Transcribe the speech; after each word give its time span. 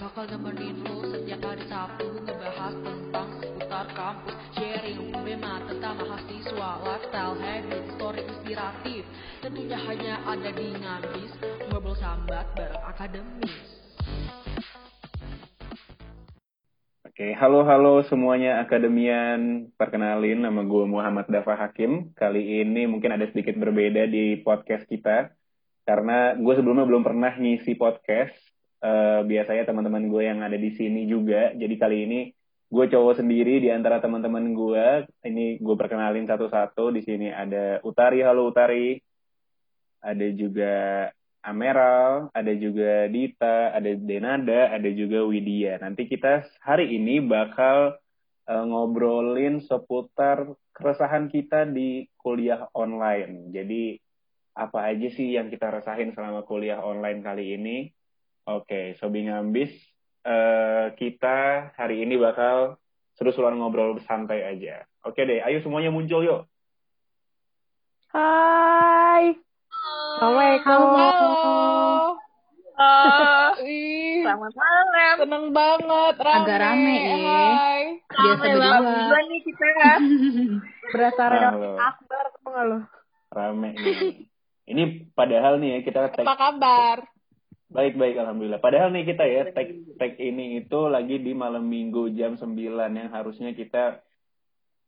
Bakal 0.00 0.36
hari 1.60 1.64
Sabtu 1.68 2.08
tentang 2.82 3.30
seputar 3.40 3.86
kampus. 3.94 4.36
Sharing 4.52 5.12
problema 5.12 5.62
tentang 5.64 5.96
mahasiswa 6.02 6.70
Lifestyle, 6.82 7.36
habit, 7.38 7.84
story 7.94 8.22
inspiratif. 8.26 9.02
Tentunya 9.40 9.78
hanya 9.80 10.14
ada 10.26 10.50
di 10.50 10.66
Ngabis 10.76 11.32
Ngobrol 11.70 11.96
sambat 12.00 12.48
bareng 12.58 12.84
akademis 12.84 13.69
Oke, 17.40 17.48
halo 17.48 17.64
halo 17.64 18.04
semuanya 18.04 18.60
akademian. 18.60 19.72
Perkenalin 19.80 20.44
nama 20.44 20.60
gue 20.60 20.84
Muhammad 20.84 21.24
Dafa 21.24 21.56
Hakim. 21.56 22.12
Kali 22.12 22.60
ini 22.60 22.84
mungkin 22.84 23.16
ada 23.16 23.24
sedikit 23.32 23.56
berbeda 23.56 24.04
di 24.04 24.44
podcast 24.44 24.84
kita 24.84 25.32
karena 25.88 26.36
gue 26.36 26.52
sebelumnya 26.52 26.84
belum 26.84 27.00
pernah 27.00 27.32
ngisi 27.32 27.80
podcast. 27.80 28.36
Eh, 28.84 29.24
biasanya 29.24 29.64
teman-teman 29.64 30.12
gue 30.12 30.20
yang 30.28 30.44
ada 30.44 30.52
di 30.52 30.68
sini 30.68 31.08
juga. 31.08 31.56
Jadi 31.56 31.80
kali 31.80 31.96
ini 32.04 32.20
gue 32.68 32.84
cowok 32.92 33.24
sendiri 33.24 33.56
di 33.56 33.72
antara 33.72 34.04
teman-teman 34.04 34.52
gue. 34.52 35.08
Ini 35.24 35.64
gue 35.64 35.76
perkenalin 35.80 36.28
satu-satu. 36.28 36.92
Di 36.92 37.00
sini 37.00 37.32
ada 37.32 37.80
Utari, 37.88 38.20
halo 38.20 38.52
Utari. 38.52 39.00
Ada 40.04 40.28
juga 40.36 41.08
Ameral, 41.40 42.28
ada 42.36 42.52
juga 42.52 43.08
Dita, 43.08 43.72
ada 43.72 43.90
Denada, 43.96 44.76
ada 44.76 44.90
juga 44.92 45.24
Widya. 45.24 45.80
Nanti 45.80 46.04
kita 46.04 46.44
hari 46.60 46.92
ini 47.00 47.24
bakal 47.24 47.96
uh, 48.44 48.64
ngobrolin 48.68 49.64
seputar 49.64 50.44
keresahan 50.76 51.32
kita 51.32 51.64
di 51.64 52.04
kuliah 52.20 52.68
online. 52.76 53.48
Jadi 53.56 53.96
apa 54.52 54.92
aja 54.92 55.08
sih 55.08 55.40
yang 55.40 55.48
kita 55.48 55.72
rasain 55.72 56.12
selama 56.12 56.44
kuliah 56.44 56.84
online 56.84 57.24
kali 57.24 57.56
ini? 57.56 57.76
Oke, 58.44 58.96
Sobi 59.00 59.24
Ngambis, 59.24 59.72
uh, 60.28 60.92
kita 60.92 61.70
hari 61.72 62.04
ini 62.04 62.20
bakal 62.20 62.76
seru-seruan 63.16 63.56
ngobrol 63.56 63.96
santai 64.04 64.44
aja. 64.44 64.84
Oke 65.04 65.24
deh, 65.24 65.40
ayo 65.40 65.64
semuanya 65.64 65.88
muncul 65.88 66.20
yuk. 66.20 66.40
Hai. 68.12 69.49
Assalamualaikum. 70.20 70.80
Halo. 71.00 72.12
Uh, 72.76 73.50
ih, 73.64 74.20
Selamat 74.20 74.52
malam. 74.52 75.14
seneng 75.16 75.44
banget. 75.48 76.14
Rame. 76.20 76.36
Agak 76.44 76.58
rame 76.60 76.92
ya. 76.92 77.16
Hai. 77.24 77.82
Biasa 78.04 78.44
Rame 78.44 78.60
banget 78.60 78.92
berdua. 79.00 79.20
nih 79.24 79.40
kita. 79.40 79.68
Berasa 80.92 81.22
Halo. 81.24 81.32
redaksi 81.32 81.68
akbar 81.80 82.24
tuh 82.36 82.40
nggak 82.52 82.64
lo? 82.68 82.78
Rame 83.32 83.68
nih. 83.72 83.96
Ini 84.68 84.82
padahal 85.16 85.56
nih 85.56 85.70
ya 85.72 85.78
kita 85.88 86.12
tag 86.12 86.24
Apa 86.28 86.36
kabar? 86.36 86.96
Baik-baik, 87.72 88.20
Alhamdulillah. 88.20 88.60
Padahal 88.60 88.92
nih 88.92 89.08
kita 89.08 89.24
ya, 89.24 89.48
tag, 89.56 89.72
tag 89.96 90.20
ini 90.20 90.60
itu 90.60 90.80
lagi 90.84 91.16
di 91.16 91.32
malam 91.32 91.64
minggu 91.64 92.12
jam 92.12 92.36
9 92.36 92.44
yang 92.76 93.08
harusnya 93.08 93.56
kita 93.56 94.04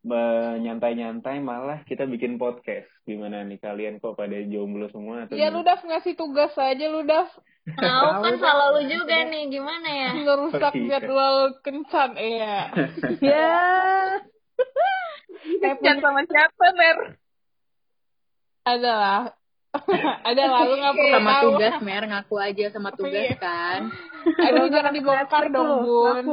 menyantai-nyantai 0.03 1.39
malah 1.39 1.83
kita 1.83 2.05
bikin 2.05 2.35
podcast. 2.35 2.91
Gimana 3.03 3.43
nih 3.43 3.57
kalian 3.57 3.97
kok 3.97 4.15
pada 4.15 4.35
jomblo 4.43 4.87
semua? 4.89 5.25
Atau 5.25 5.35
Ya 5.35 5.49
lu? 5.49 5.63
Daf 5.63 5.81
ngasih 5.81 6.15
tugas 6.15 6.51
aja 6.53 6.87
lu 6.87 7.03
Daf 7.03 7.31
Tahu 7.63 8.09
kan 8.21 8.35
salah 8.37 8.75
lu 8.75 8.83
juga 8.85 9.23
nih 9.25 9.47
gimana 9.49 9.89
ya? 9.89 10.11
ngerusak 10.21 10.73
Iya. 10.73 10.87
jadwal 10.99 11.37
kencan 11.61 12.11
ya. 12.39 12.59
Ya. 13.23 13.59
Jangan 15.75 15.99
sama 15.99 16.23
siapa, 16.23 16.67
Mer? 16.73 16.99
Adalah. 18.65 19.35
Adalah 20.23 20.59
lu 20.63 20.75
nggak 20.77 20.95
perlu 20.95 21.11
sama 21.13 21.33
tahu. 21.33 21.45
tugas 21.49 21.77
mer 21.81 22.03
ngaku 22.05 22.35
aja 22.37 22.65
sama 22.69 22.91
tugas 22.93 23.25
Iya. 23.25 23.37
kan 23.41 23.81
Aduh 24.39 24.69
jangan 24.69 24.93
dibongkar 24.93 25.45
dong 25.49 25.71
Bun. 25.83 26.27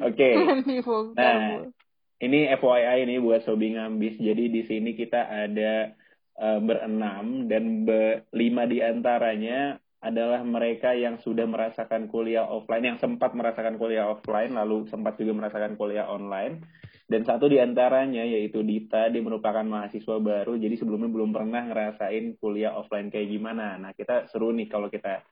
Oke. 0.00 0.28
Dibongkar 0.62 1.34
Nah. 1.34 1.83
Ini 2.22 2.46
FYI 2.54 3.08
nih 3.08 3.18
buat 3.18 3.42
Sobi 3.42 3.74
Ngambis. 3.74 4.20
Jadi 4.20 4.50
di 4.52 4.62
sini 4.62 4.94
kita 4.94 5.26
ada 5.26 5.90
eh, 6.38 6.58
berenam 6.62 7.50
dan 7.50 7.88
be- 7.88 8.26
lima 8.30 8.68
di 8.70 8.78
antaranya 8.78 9.78
adalah 10.04 10.44
mereka 10.44 10.92
yang 10.92 11.16
sudah 11.16 11.48
merasakan 11.48 12.12
kuliah 12.12 12.44
offline, 12.44 12.84
yang 12.92 13.00
sempat 13.00 13.32
merasakan 13.32 13.80
kuliah 13.80 14.12
offline, 14.12 14.52
lalu 14.52 14.84
sempat 14.92 15.16
juga 15.16 15.32
merasakan 15.32 15.80
kuliah 15.80 16.04
online. 16.12 16.60
Dan 17.08 17.24
satu 17.24 17.48
di 17.48 17.56
antaranya 17.56 18.20
yaitu 18.20 18.60
Dita, 18.60 19.08
dia 19.08 19.24
merupakan 19.24 19.64
mahasiswa 19.64 20.20
baru, 20.20 20.60
jadi 20.60 20.76
sebelumnya 20.76 21.08
belum 21.08 21.32
pernah 21.32 21.64
ngerasain 21.72 22.36
kuliah 22.36 22.76
offline 22.76 23.08
kayak 23.08 23.32
gimana. 23.32 23.80
Nah, 23.80 23.96
kita 23.96 24.28
seru 24.28 24.52
nih 24.52 24.68
kalau 24.68 24.92
kita 24.92 25.24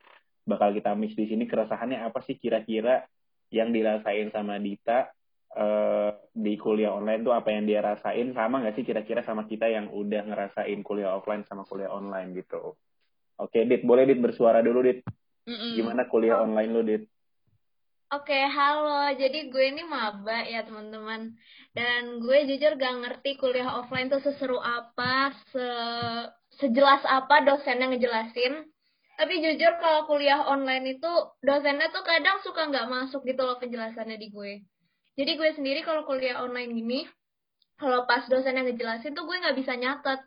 bakal 0.48 0.72
kita 0.72 0.96
mix 0.96 1.14
di 1.14 1.28
sini 1.28 1.44
keresahannya 1.44 2.02
apa 2.02 2.24
sih 2.24 2.40
kira-kira 2.40 3.04
yang 3.52 3.70
dirasain 3.70 4.32
sama 4.32 4.56
Dita 4.56 5.12
eh, 5.56 6.10
di 6.32 6.54
kuliah 6.56 6.96
online 6.96 7.22
tuh 7.24 7.34
apa 7.36 7.52
yang 7.52 7.68
dia 7.68 7.84
rasain 7.84 8.32
sama 8.32 8.64
nggak 8.64 8.74
sih 8.76 8.84
kira-kira 8.84 9.20
sama 9.24 9.44
kita 9.44 9.68
yang 9.68 9.92
udah 9.92 10.24
ngerasain 10.24 10.80
kuliah 10.80 11.12
offline 11.16 11.44
sama 11.48 11.68
kuliah 11.68 11.92
online 11.92 12.32
gitu. 12.36 12.76
Oke, 13.40 13.64
Dit, 13.66 13.82
boleh 13.82 14.06
Dit 14.06 14.20
bersuara 14.22 14.60
dulu, 14.62 14.84
Dit. 14.84 15.02
Hmm. 15.48 15.74
Gimana 15.74 16.06
kuliah 16.06 16.38
online 16.38 16.70
lu, 16.70 16.82
Dit? 16.86 17.02
Oke, 18.12 18.36
halo. 18.36 19.08
Jadi 19.16 19.48
gue 19.48 19.64
ini 19.72 19.82
maba 19.88 20.44
ya, 20.44 20.62
teman-teman. 20.68 21.32
Dan 21.72 22.20
gue 22.20 22.38
jujur 22.44 22.76
gak 22.76 22.96
ngerti 23.00 23.40
kuliah 23.40 23.80
offline 23.80 24.12
tuh 24.12 24.20
seseru 24.20 24.60
apa, 24.60 25.32
se 25.48 25.66
sejelas 26.60 27.02
apa 27.08 27.40
dosennya 27.48 27.88
ngejelasin. 27.88 28.68
Tapi 29.16 29.34
jujur 29.40 29.72
kalau 29.80 30.04
kuliah 30.04 30.44
online 30.44 31.00
itu 31.00 31.12
dosennya 31.40 31.88
tuh 31.88 32.04
kadang 32.04 32.40
suka 32.44 32.68
nggak 32.68 32.88
masuk 32.88 33.24
gitu 33.24 33.44
loh 33.44 33.56
penjelasannya 33.56 34.20
di 34.20 34.28
gue. 34.28 34.52
Jadi 35.12 35.30
gue 35.36 35.50
sendiri 35.52 35.80
kalau 35.84 36.08
kuliah 36.08 36.40
online 36.40 36.72
gini, 36.72 37.00
kalau 37.76 38.08
pas 38.08 38.24
dosennya 38.28 38.64
ngejelasin 38.64 39.12
tuh 39.12 39.28
gue 39.28 39.36
nggak 39.36 39.56
bisa 39.58 39.76
nyatet. 39.76 40.20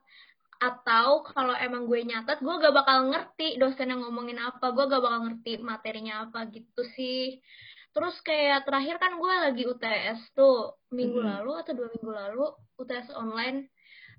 Atau 0.56 1.28
kalau 1.36 1.52
emang 1.52 1.84
gue 1.84 2.00
nyatet, 2.08 2.40
gue 2.40 2.56
gak 2.64 2.72
bakal 2.72 3.12
ngerti 3.12 3.60
dosennya 3.60 4.00
ngomongin 4.00 4.40
apa, 4.40 4.72
gue 4.72 4.88
gak 4.88 5.04
bakal 5.04 5.28
ngerti 5.28 5.60
materinya 5.60 6.24
apa 6.24 6.48
gitu 6.48 6.80
sih. 6.96 7.44
Terus 7.92 8.16
kayak 8.24 8.64
terakhir 8.64 8.96
kan 8.96 9.20
gue 9.20 9.34
lagi 9.36 9.64
UTS 9.68 10.32
tuh 10.32 10.80
minggu 10.96 11.20
Mhm. 11.20 11.28
lalu 11.28 11.52
atau 11.60 11.72
dua 11.76 11.92
minggu 11.92 12.12
lalu 12.12 12.46
UTS 12.80 13.12
online. 13.20 13.68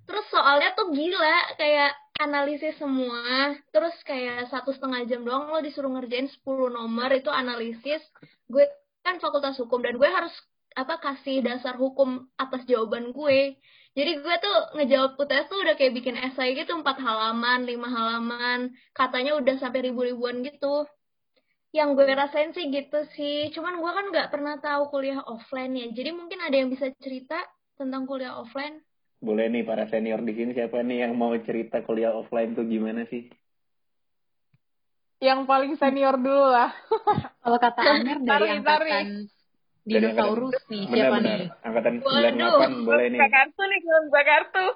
Terus 0.04 0.28
soalnya 0.28 0.77
tuh 0.77 0.93
gila 0.93 1.56
kayak 1.56 1.93
analisis 2.21 2.77
semua. 2.77 3.56
Terus 3.72 3.97
kayak 4.04 4.53
satu 4.53 4.77
setengah 4.77 5.09
jam 5.09 5.25
doang 5.25 5.48
lo 5.48 5.65
disuruh 5.65 5.88
ngerjain 5.88 6.28
10 6.28 6.69
nomor 6.69 7.10
itu 7.16 7.33
analisis. 7.33 8.04
Gue 8.44 8.69
kan 9.00 9.16
fakultas 9.25 9.56
hukum 9.56 9.81
dan 9.81 9.97
gue 9.97 10.09
harus 10.09 10.33
apa 10.76 11.00
kasih 11.00 11.41
dasar 11.41 11.81
hukum 11.81 12.28
atas 12.37 12.69
jawaban 12.69 13.16
gue. 13.16 13.56
Jadi 13.97 14.12
gue 14.20 14.34
tuh 14.44 14.56
ngejawab 14.76 15.16
UTS 15.16 15.48
tuh 15.48 15.59
udah 15.64 15.75
kayak 15.81 15.97
bikin 15.97 16.20
esai 16.20 16.53
gitu 16.53 16.76
empat 16.76 17.00
halaman, 17.00 17.64
lima 17.64 17.88
halaman, 17.88 18.76
katanya 18.92 19.41
udah 19.41 19.56
sampai 19.56 19.88
ribu-ribuan 19.88 20.44
gitu 20.44 20.84
yang 21.72 21.97
gue 21.97 22.04
rasain 22.04 22.53
sih 22.53 22.69
gitu 22.69 23.09
sih. 23.16 23.48
Cuman 23.56 23.81
gue 23.81 23.88
kan 23.88 24.06
nggak 24.12 24.28
pernah 24.28 24.60
tahu 24.60 24.92
kuliah 24.92 25.25
offline 25.25 25.72
ya. 25.81 25.88
Jadi 25.97 26.12
mungkin 26.12 26.44
ada 26.44 26.53
yang 26.53 26.69
bisa 26.69 26.92
cerita 27.00 27.41
tentang 27.81 28.04
kuliah 28.04 28.36
offline. 28.36 28.84
Boleh 29.16 29.48
nih 29.48 29.65
para 29.65 29.88
senior 29.88 30.20
di 30.20 30.36
sini 30.36 30.53
siapa 30.53 30.84
nih 30.84 31.09
yang 31.09 31.16
mau 31.16 31.32
cerita 31.41 31.81
kuliah 31.81 32.12
offline 32.12 32.53
tuh 32.53 32.69
gimana 32.69 33.09
sih? 33.09 33.32
Yang 35.25 35.48
paling 35.48 35.72
senior 35.81 36.20
dulu 36.20 36.53
lah. 36.53 36.69
kalau 37.41 37.56
kata 37.56 37.81
Amer 37.81 38.20
dari 38.28 38.60
Tarik, 38.60 38.60
angkatan 38.60 39.35
dinosaurus 39.86 40.58
nih 40.66 40.84
siapa 40.91 41.19
nih 41.22 41.47
Angkatan 41.62 42.02
Waduh. 42.02 42.82
98 42.82 42.88
boleh 42.88 43.06
nih. 43.14 43.20
Kartu 43.22 43.62
nih, 43.62 43.80
belum 43.86 44.02
buka 44.10 44.22
kartu. 44.27 44.66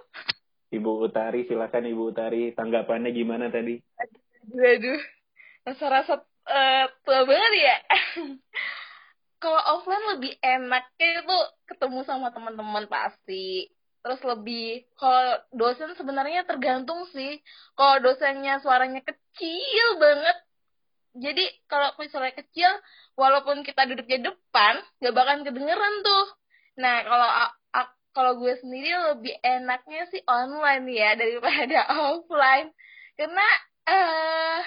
Ibu 0.70 0.90
Utari, 1.02 1.40
silakan 1.50 1.90
Ibu 1.90 2.02
Utari. 2.14 2.42
Tanggapannya 2.54 3.10
gimana 3.10 3.50
tadi? 3.50 3.74
Aduh, 3.98 4.62
aduh. 4.62 5.00
Rasa-rasa 5.66 6.14
eh, 6.46 6.84
tua 7.02 7.20
banget 7.26 7.52
ya. 7.58 7.76
Kalau 9.42 9.60
offline 9.76 10.06
lebih 10.14 10.32
enaknya 10.44 11.24
tuh 11.26 11.44
ketemu 11.66 12.00
sama 12.06 12.30
teman-teman 12.30 12.86
pasti. 12.86 13.66
Terus 14.00 14.20
lebih, 14.24 14.88
kalau 14.96 15.36
dosen 15.52 15.92
sebenarnya 15.92 16.48
tergantung 16.48 17.04
sih. 17.12 17.40
Kalau 17.76 18.00
dosennya 18.00 18.60
suaranya 18.64 19.04
kecil 19.04 19.86
banget, 20.00 20.36
jadi 21.14 21.44
kalau 21.66 21.90
misalnya 21.98 22.34
kecil, 22.38 22.70
walaupun 23.18 23.66
kita 23.66 23.86
duduk 23.90 24.06
di 24.06 24.22
depan, 24.22 24.78
gak 25.02 25.14
bakalan 25.14 25.42
kedengeran 25.42 25.94
tuh. 26.06 26.26
Nah, 26.78 26.96
kalau 27.02 27.30
kalau 28.10 28.42
gue 28.42 28.54
sendiri 28.58 28.90
lebih 29.14 29.34
enaknya 29.42 30.02
sih 30.10 30.22
online 30.26 30.86
ya 30.90 31.14
daripada 31.14 31.78
offline. 32.10 32.74
Karena 33.14 33.46
eh 33.86 34.60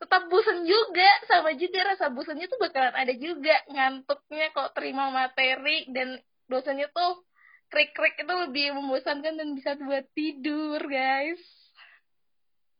tetap 0.00 0.28
bosan 0.28 0.68
juga, 0.68 1.08
sama 1.24 1.56
juga 1.56 1.94
rasa 1.94 2.12
bosannya 2.12 2.44
tuh 2.48 2.60
bakalan 2.60 2.92
ada 2.92 3.14
juga 3.16 3.56
ngantuknya 3.72 4.52
kalau 4.52 4.70
terima 4.76 5.08
materi 5.08 5.88
dan 5.88 6.20
dosennya 6.44 6.92
tuh 6.92 7.24
krik-krik 7.72 8.20
itu 8.20 8.34
lebih 8.48 8.76
membosankan 8.76 9.40
dan 9.40 9.48
bisa 9.56 9.74
buat 9.80 10.04
tidur, 10.12 10.78
guys. 10.84 11.40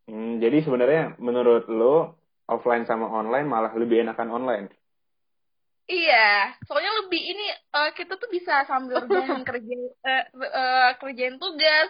Hmm, 0.04 0.36
jadi 0.36 0.60
sebenarnya 0.60 1.16
menurut 1.16 1.64
lo 1.72 2.20
offline 2.48 2.84
sama 2.88 3.06
online 3.08 3.46
malah 3.48 3.72
lebih 3.76 4.04
enakan 4.04 4.30
online. 4.30 4.66
Iya, 5.84 6.56
soalnya 6.64 6.92
lebih 7.04 7.20
ini 7.20 7.44
eh, 7.52 7.90
kita 7.92 8.16
tuh 8.16 8.28
bisa 8.32 8.64
sambil 8.64 8.96
rebahan 9.04 9.44
kerja 9.44 9.74
eh, 10.08 10.22
eh, 10.32 10.90
kerjain 11.00 11.36
tugas, 11.36 11.88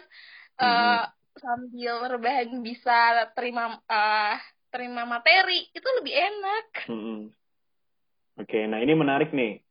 eh, 0.58 0.66
Mhm. 0.66 0.96
sambil 1.38 1.94
rebahan 2.10 2.50
bisa 2.62 2.92
terima 3.38 3.78
eh, 3.86 4.34
terima 4.74 5.06
materi, 5.06 5.70
itu 5.70 5.88
lebih 6.02 6.10
enak. 6.10 6.66
Mm-mm. 6.90 7.30
Oke, 8.34 8.66
nah 8.66 8.82
ini 8.82 8.92
menarik 8.98 9.30
nih. 9.30 9.62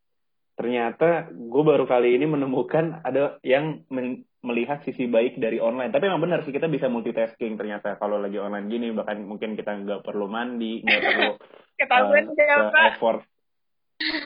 Ternyata 0.56 1.34
gue 1.34 1.64
baru 1.68 1.84
kali 1.84 2.16
ini 2.16 2.24
menemukan 2.24 3.04
ada 3.04 3.36
yang 3.44 3.84
men- 3.92 4.24
melihat 4.44 4.84
sisi 4.84 5.08
baik 5.08 5.40
dari 5.40 5.58
online. 5.58 5.90
Tapi 5.90 6.12
emang 6.12 6.20
benar 6.22 6.44
sih 6.44 6.52
kita 6.52 6.68
bisa 6.68 6.92
multitasking 6.92 7.56
ternyata 7.56 7.96
kalau 7.96 8.20
lagi 8.20 8.38
online 8.38 8.68
gini. 8.68 8.92
Bahkan 8.92 9.24
mungkin 9.24 9.56
kita 9.56 9.72
nggak 9.72 10.04
perlu 10.04 10.28
mandi, 10.28 10.84
nggak 10.84 11.02
perlu 11.10 11.32
Ketahuan 11.80 12.26
siapa? 12.36 12.70
se-effort. 12.70 13.22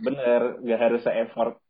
Bener, 0.01 0.41
nggak 0.65 0.81
harus 0.81 1.01
se-effort 1.05 1.61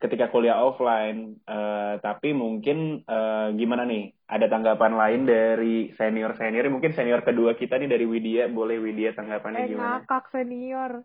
ketika 0.00 0.30
kuliah 0.32 0.62
offline. 0.62 1.36
Eh, 1.44 1.94
tapi 2.00 2.30
mungkin 2.32 3.02
eh, 3.04 3.48
gimana 3.58 3.84
nih? 3.84 4.14
Ada 4.30 4.46
tanggapan 4.46 4.94
lain 4.94 5.22
dari 5.26 5.90
senior-senior? 5.98 6.70
Mungkin 6.70 6.94
senior 6.94 7.26
kedua 7.26 7.58
kita 7.58 7.76
nih 7.76 7.90
dari 7.90 8.06
Widya. 8.06 8.46
Boleh 8.48 8.78
Widya 8.78 9.12
tanggapannya 9.12 9.66
Eh 9.66 9.68
gimana? 9.74 10.00
ngakak 10.00 10.30
senior. 10.30 11.02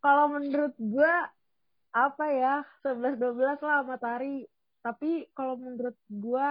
Kalau 0.00 0.32
menurut 0.32 0.72
gue 0.80 1.14
apa 1.92 2.24
ya 2.28 2.64
11 2.84 3.20
12 3.20 3.60
lah 3.60 3.84
sama 3.84 3.96
Tari. 4.00 4.55
Tapi 4.86 5.26
kalau 5.34 5.58
menurut 5.58 5.98
gue 6.06 6.48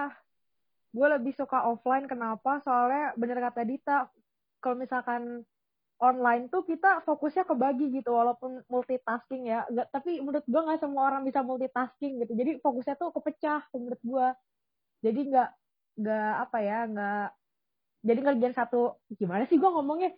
gue 0.92 1.08
lebih 1.08 1.32
suka 1.32 1.64
offline. 1.72 2.04
Kenapa? 2.04 2.60
Soalnya 2.60 3.16
bener 3.16 3.40
kata 3.40 3.64
Dita 3.64 4.12
kalau 4.60 4.76
misalkan 4.76 5.48
online 6.04 6.52
tuh 6.52 6.68
kita 6.68 7.00
fokusnya 7.08 7.48
kebagi 7.48 7.96
gitu 7.96 8.12
walaupun 8.12 8.60
multitasking 8.68 9.48
ya. 9.48 9.64
Nggak- 9.72 9.90
tapi 9.96 10.20
menurut 10.20 10.44
gue 10.44 10.62
nggak 10.68 10.84
semua 10.84 11.08
orang 11.08 11.24
bisa 11.24 11.40
multitasking 11.40 12.20
gitu. 12.28 12.36
Jadi 12.36 12.60
fokusnya 12.60 13.00
tuh 13.00 13.16
kepecah 13.16 13.72
menurut 13.72 14.02
gue 14.04 14.28
jadi 15.00 15.20
nggak 15.32 15.50
nggak 15.96 16.34
apa 16.44 16.58
ya 16.60 16.80
nggak 16.92 17.28
jadi 18.04 18.20
ngerjain 18.20 18.56
satu 18.56 19.00
gimana 19.16 19.48
sih 19.48 19.56
gue 19.56 19.70
ngomongnya? 19.72 20.12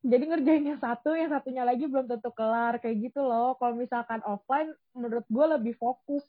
Jadi 0.00 0.24
ngerjain 0.32 0.64
yang 0.64 0.80
satu 0.80 1.12
yang 1.12 1.28
satunya 1.28 1.60
lagi 1.60 1.84
belum 1.84 2.08
tentu 2.08 2.32
kelar 2.32 2.80
kayak 2.80 3.12
gitu 3.12 3.20
loh. 3.20 3.52
Kalau 3.60 3.76
misalkan 3.76 4.24
offline 4.24 4.72
menurut 4.96 5.28
gue 5.28 5.46
lebih 5.60 5.76
fokus 5.76 6.24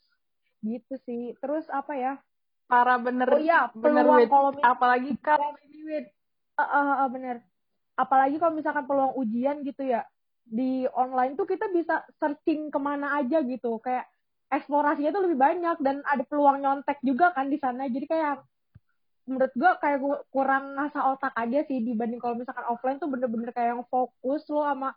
gitu 0.62 0.94
sih. 1.06 1.36
Terus 1.42 1.68
apa 1.70 1.94
ya? 1.98 2.14
Parah 2.72 2.98
bener. 3.04 3.28
oh 3.28 3.42
iya 3.42 3.68
bener 3.76 4.08
peluang 4.08 4.32
kalau 4.32 4.52
apalagi 4.64 5.12
kalau 5.20 5.52
ini. 5.68 6.08
Eh, 6.56 6.62
eh, 6.62 6.86
eh, 7.04 7.10
bener. 7.12 7.38
Apalagi 8.00 8.40
kalau 8.40 8.54
misalkan 8.56 8.88
peluang 8.88 9.14
ujian 9.20 9.60
gitu 9.68 9.84
ya 9.84 10.08
di 10.48 10.88
online 10.96 11.38
tuh 11.38 11.46
kita 11.46 11.70
bisa 11.70 12.02
searching 12.16 12.72
ke 12.72 12.80
mana 12.80 13.20
aja 13.20 13.44
gitu. 13.44 13.78
Kayak 13.84 14.08
eksplorasinya 14.48 15.12
tuh 15.12 15.24
lebih 15.28 15.40
banyak 15.40 15.78
dan 15.84 16.00
ada 16.08 16.24
peluang 16.24 16.64
nyontek 16.64 17.04
juga 17.04 17.36
kan 17.36 17.52
di 17.52 17.60
sana. 17.60 17.92
Jadi 17.92 18.08
kayak 18.08 18.40
menurut 19.30 19.54
gua 19.54 19.78
kayak 19.78 20.00
kurang 20.34 20.76
ngasah 20.76 21.04
otak 21.14 21.34
aja 21.38 21.62
sih 21.70 21.84
dibanding 21.84 22.18
kalau 22.18 22.36
misalkan 22.40 22.66
offline 22.66 22.98
tuh 22.98 23.12
bener-bener 23.12 23.54
kayak 23.54 23.78
yang 23.78 23.86
fokus 23.88 24.44
lo 24.50 24.66
sama 24.66 24.96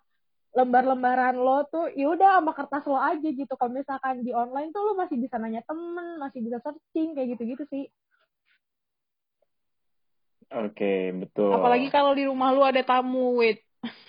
lembar-lembaran 0.55 1.35
lo 1.35 1.67
tuh 1.67 1.91
yaudah 1.99 2.39
sama 2.39 2.55
kertas 2.55 2.87
lo 2.87 2.95
aja 2.95 3.27
gitu 3.27 3.53
kalau 3.59 3.75
misalkan 3.75 4.23
di 4.23 4.31
online 4.31 4.71
tuh 4.71 4.87
lo 4.87 4.93
masih 4.95 5.19
bisa 5.19 5.35
nanya 5.37 5.67
temen 5.67 6.17
masih 6.23 6.41
bisa 6.47 6.63
searching 6.63 7.13
kayak 7.13 7.35
gitu-gitu 7.35 7.67
sih 7.69 7.85
Oke, 10.55 11.11
betul. 11.19 11.51
apalagi 11.51 11.91
kalau 11.91 12.15
di 12.15 12.31
rumah 12.31 12.55
lu 12.55 12.63
ada 12.63 12.79
tamu 12.87 13.43
wait 13.43 13.59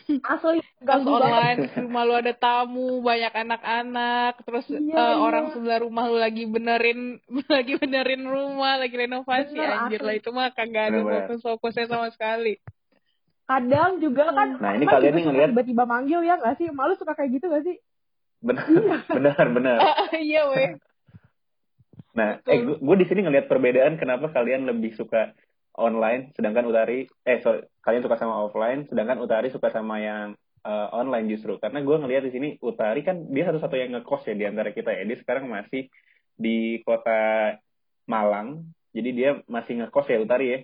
iya. 0.06 0.22
ganggu 0.86 1.18
online 1.18 1.66
di 1.66 1.82
rumah 1.82 2.04
lu 2.06 2.14
ada 2.14 2.34
tamu 2.38 3.02
banyak 3.02 3.34
anak-anak 3.34 4.34
terus 4.46 4.70
Iya, 4.70 4.94
eh, 4.94 4.94
iya. 4.94 5.16
orang 5.18 5.46
sebelah 5.50 5.82
rumah 5.82 6.06
lu 6.06 6.22
lagi 6.22 6.46
benerin 6.46 7.18
lagi 7.56 7.74
benerin 7.82 8.24
rumah 8.30 8.78
lagi 8.78 8.94
renovasi 8.94 9.58
Bener, 9.58 9.90
anjir 9.90 10.02
asli. 10.04 10.08
lah 10.08 10.16
itu 10.22 10.30
mah 10.30 10.54
kagak 10.54 10.94
ada 10.94 11.00
Bener. 11.02 11.26
fokus 11.26 11.40
fokusnya 11.42 11.86
sama 11.90 12.08
sekali 12.14 12.62
Kadang 13.46 14.02
juga 14.02 14.34
kan 14.34 14.58
Nah, 14.58 14.72
ini 14.74 14.86
kalian 14.90 15.14
nih 15.14 15.26
ngeliat- 15.30 15.52
tiba-tiba 15.54 15.84
manggil 15.86 16.26
ya 16.26 16.42
nggak 16.42 16.58
sih? 16.58 16.68
Malu 16.74 16.98
suka 16.98 17.14
kayak 17.14 17.38
gitu 17.38 17.46
nggak 17.50 17.66
sih? 17.66 17.78
benar, 18.46 19.02
benar, 19.10 19.46
benar. 19.58 19.78
iya 20.22 20.46
weh 20.54 20.78
Nah, 22.16 22.40
eh, 22.48 22.60
gue 22.64 22.96
di 22.96 23.06
sini 23.12 23.28
ngelihat 23.28 23.52
perbedaan 23.52 24.00
kenapa 24.00 24.32
kalian 24.32 24.64
lebih 24.64 24.96
suka 24.96 25.36
online, 25.76 26.32
sedangkan 26.32 26.64
Utari, 26.64 27.04
eh, 27.28 27.44
so, 27.44 27.60
kalian 27.84 28.08
suka 28.08 28.16
sama 28.16 28.40
offline, 28.48 28.88
sedangkan 28.88 29.20
Utari 29.20 29.52
suka 29.52 29.68
sama 29.70 30.00
yang 30.00 30.32
eh, 30.66 30.88
online 30.96 31.30
justru. 31.30 31.60
Karena 31.60 31.84
gue 31.84 31.94
ngelihat 31.94 32.24
di 32.26 32.32
sini 32.34 32.50
Utari 32.64 33.04
kan 33.06 33.28
dia 33.30 33.46
satu-satu 33.52 33.76
yang 33.78 34.00
ngekos 34.00 34.26
ya 34.26 34.34
di 34.34 34.46
antara 34.48 34.72
kita 34.72 34.96
ya. 34.96 35.04
Dia 35.06 35.18
sekarang 35.20 35.46
masih 35.52 35.92
di 36.40 36.80
kota 36.82 37.54
Malang, 38.08 38.64
jadi 38.96 39.10
dia 39.12 39.30
masih 39.46 39.84
ngekos 39.84 40.08
ya 40.10 40.18
Utari 40.24 40.46
ya. 40.50 40.60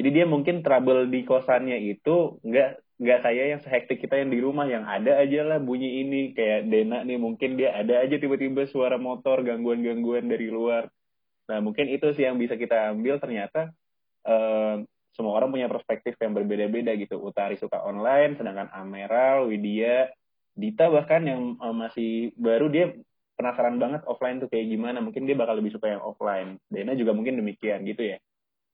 Jadi 0.00 0.16
dia 0.16 0.24
mungkin 0.24 0.64
trouble 0.64 1.12
di 1.12 1.28
kosannya 1.28 1.76
itu 1.76 2.40
nggak 2.40 2.96
nggak 3.04 3.20
kayak 3.20 3.44
yang 3.52 3.60
sehektik 3.60 4.00
kita 4.00 4.16
yang 4.16 4.32
di 4.32 4.40
rumah 4.40 4.64
yang 4.64 4.88
ada 4.88 5.20
aja 5.20 5.44
lah 5.44 5.60
bunyi 5.60 6.00
ini 6.00 6.32
kayak 6.32 6.72
Dena 6.72 7.04
nih 7.04 7.20
mungkin 7.20 7.60
dia 7.60 7.76
ada 7.76 8.00
aja 8.00 8.16
tiba-tiba 8.16 8.64
suara 8.64 8.96
motor 8.96 9.44
gangguan-gangguan 9.44 10.24
dari 10.24 10.48
luar. 10.48 10.88
Nah 11.52 11.60
mungkin 11.60 11.92
itu 11.92 12.16
sih 12.16 12.24
yang 12.24 12.40
bisa 12.40 12.56
kita 12.56 12.96
ambil 12.96 13.20
ternyata 13.20 13.76
eh, 14.24 14.88
semua 15.12 15.36
orang 15.36 15.52
punya 15.52 15.68
perspektif 15.68 16.16
yang 16.16 16.32
berbeda-beda 16.32 16.96
gitu. 16.96 17.20
Utari 17.20 17.60
suka 17.60 17.84
online, 17.84 18.40
sedangkan 18.40 18.72
Ameral, 18.72 19.52
Widya, 19.52 20.08
Dita 20.56 20.88
bahkan 20.88 21.28
yang 21.28 21.60
eh, 21.60 21.74
masih 21.76 22.32
baru 22.40 22.72
dia 22.72 22.96
penasaran 23.36 23.76
banget 23.76 24.00
offline 24.08 24.40
tuh 24.40 24.48
kayak 24.48 24.64
gimana. 24.64 25.04
Mungkin 25.04 25.28
dia 25.28 25.36
bakal 25.36 25.60
lebih 25.60 25.76
suka 25.76 25.92
yang 25.92 26.00
offline. 26.00 26.56
Dena 26.72 26.96
juga 26.96 27.12
mungkin 27.12 27.36
demikian 27.36 27.84
gitu 27.84 28.16
ya. 28.16 28.18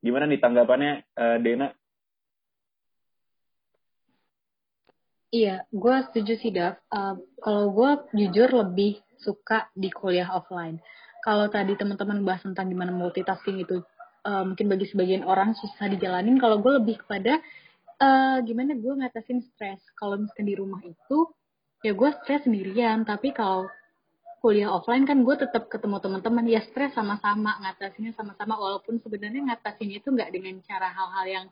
Gimana 0.06 0.30
nih 0.30 0.38
tanggapannya 0.38 0.92
eh, 1.02 1.38
Dena? 1.42 1.74
Iya, 5.34 5.66
gue 5.74 5.96
setuju 6.06 6.32
sih, 6.38 6.54
Dav. 6.54 6.78
Uh, 6.88 7.18
kalau 7.42 7.74
gue 7.74 7.90
jujur 8.14 8.46
lebih 8.46 9.02
suka 9.18 9.66
di 9.74 9.90
kuliah 9.90 10.30
offline. 10.30 10.78
Kalau 11.26 11.50
tadi 11.50 11.74
teman-teman 11.74 12.22
bahas 12.22 12.46
tentang 12.46 12.70
gimana 12.70 12.94
multitasking 12.94 13.58
itu 13.58 13.82
uh, 14.22 14.46
mungkin 14.46 14.70
bagi 14.70 14.86
sebagian 14.86 15.26
orang 15.26 15.58
susah 15.58 15.90
dijalanin, 15.90 16.38
kalau 16.38 16.62
gue 16.62 16.78
lebih 16.78 17.02
kepada 17.02 17.42
uh, 17.98 18.38
gimana 18.46 18.78
gue 18.78 18.92
ngatasin 19.02 19.42
stres. 19.42 19.82
Kalau 19.98 20.14
misalkan 20.14 20.46
di 20.46 20.54
rumah 20.54 20.80
itu, 20.86 21.18
ya 21.82 21.92
gue 21.92 22.10
stres 22.22 22.46
sendirian. 22.46 23.02
Tapi 23.02 23.34
kalau 23.34 23.66
kuliah 24.40 24.70
offline 24.70 25.04
kan 25.08 25.22
gue 25.24 25.36
tetap 25.36 25.68
ketemu 25.72 25.98
teman-teman, 25.98 26.44
ya 26.46 26.62
stres 26.62 26.92
sama-sama, 26.94 27.58
ngatasinnya 27.62 28.12
sama-sama. 28.14 28.54
Walaupun 28.56 29.00
sebenarnya 29.02 29.52
ngatasinnya 29.52 30.02
itu 30.02 30.08
nggak 30.12 30.30
dengan 30.32 30.60
cara 30.64 30.88
hal-hal 30.92 31.26
yang 31.26 31.46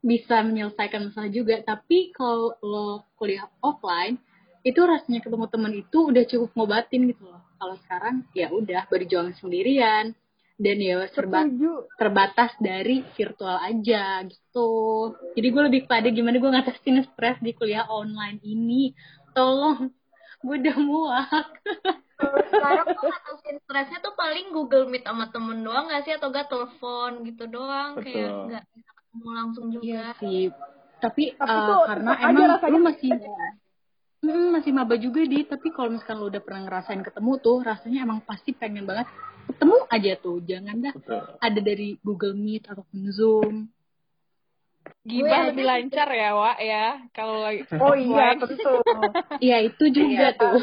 bisa 0.00 0.40
menyelesaikan 0.44 1.12
masalah 1.12 1.30
juga. 1.32 1.60
Tapi 1.60 2.12
kalau 2.12 2.56
lo 2.64 3.04
kuliah 3.20 3.48
offline 3.60 4.16
itu 4.60 4.80
rasanya 4.84 5.24
ketemu 5.24 5.46
teman 5.48 5.72
itu 5.72 5.98
udah 6.12 6.24
cukup 6.28 6.50
ngobatin 6.56 7.08
gitu 7.08 7.24
loh. 7.24 7.40
Kalau 7.56 7.76
sekarang 7.86 8.28
ya 8.36 8.52
udah 8.52 8.88
berjuang 8.88 9.32
sendirian. 9.36 10.12
Dan 10.60 10.76
ya 10.76 11.08
serba 11.16 11.48
terbatas 11.96 12.52
dari 12.60 13.00
virtual 13.16 13.56
aja 13.64 14.20
gitu. 14.28 14.68
Jadi 15.32 15.48
gue 15.48 15.62
lebih 15.72 15.88
pada 15.88 16.12
gimana 16.12 16.36
gue 16.36 16.52
ngatasin 16.52 17.00
stres 17.08 17.40
di 17.40 17.56
kuliah 17.56 17.88
online 17.88 18.44
ini. 18.44 18.92
Tolong 19.32 19.88
gue 20.40 20.56
udah 20.56 20.76
muak 20.80 21.48
Sekarang 22.20 22.86
tuh 22.92 23.08
ngatasin 23.08 23.56
stresnya 23.64 23.98
tuh 24.04 24.12
paling 24.12 24.52
Google 24.52 24.88
Meet 24.92 25.08
sama 25.08 25.32
temen 25.32 25.64
doang 25.64 25.88
gak 25.88 26.04
sih 26.04 26.12
atau 26.12 26.28
gak 26.28 26.52
telepon 26.52 27.24
gitu 27.24 27.48
doang 27.48 27.96
kayak 27.96 28.28
Betul. 28.28 28.44
nggak 28.52 28.64
bisa 28.76 28.90
ketemu 28.92 29.28
langsung 29.32 29.66
juga. 29.72 29.84
Iya 29.88 30.06
sih. 30.20 30.42
Tapi, 31.00 31.24
Tapi 31.32 31.48
eh, 31.48 31.64
tuh 31.64 31.78
karena 31.88 32.10
emang 32.20 32.60
lu 32.60 32.78
masih 32.84 33.10
Mm, 34.20 34.52
masih 34.52 34.76
maba 34.76 35.00
juga 35.00 35.24
di, 35.24 35.48
tapi 35.48 35.72
kalau 35.72 35.96
misalkan 35.96 36.20
lu 36.20 36.28
udah 36.28 36.44
pernah 36.44 36.68
ngerasain 36.68 37.00
ketemu 37.00 37.40
tuh, 37.40 37.64
rasanya 37.64 38.04
emang 38.04 38.20
pasti 38.20 38.52
pengen 38.52 38.84
banget 38.84 39.08
ketemu 39.48 39.76
aja 39.88 40.12
tuh. 40.20 40.38
Jangan 40.44 40.76
dah 40.76 40.92
Betul. 40.92 41.24
ada 41.40 41.60
dari 41.64 41.88
Google 42.04 42.36
Meet 42.36 42.68
ataupun 42.68 43.00
Zoom. 43.08 43.72
Gibah 45.04 45.48
lebih 45.48 45.64
lancar 45.64 46.08
ya 46.12 46.30
Wak 46.36 46.58
ya 46.60 46.86
kalau 47.16 47.40
lagi 47.40 47.64
Oh 47.76 47.96
iya 47.96 48.36
tentu. 48.36 48.74
Iya 49.44 49.56
itu 49.64 49.84
juga 49.88 50.26
tuh. 50.36 50.60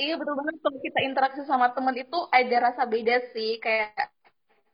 Iya 0.00 0.16
betul 0.16 0.34
banget 0.36 0.56
kalau 0.64 0.78
kita 0.80 0.98
interaksi 1.04 1.42
sama 1.44 1.72
teman 1.76 1.96
itu 1.96 2.18
ada 2.32 2.56
rasa 2.72 2.88
beda 2.88 3.16
sih 3.36 3.60
kayak 3.60 3.92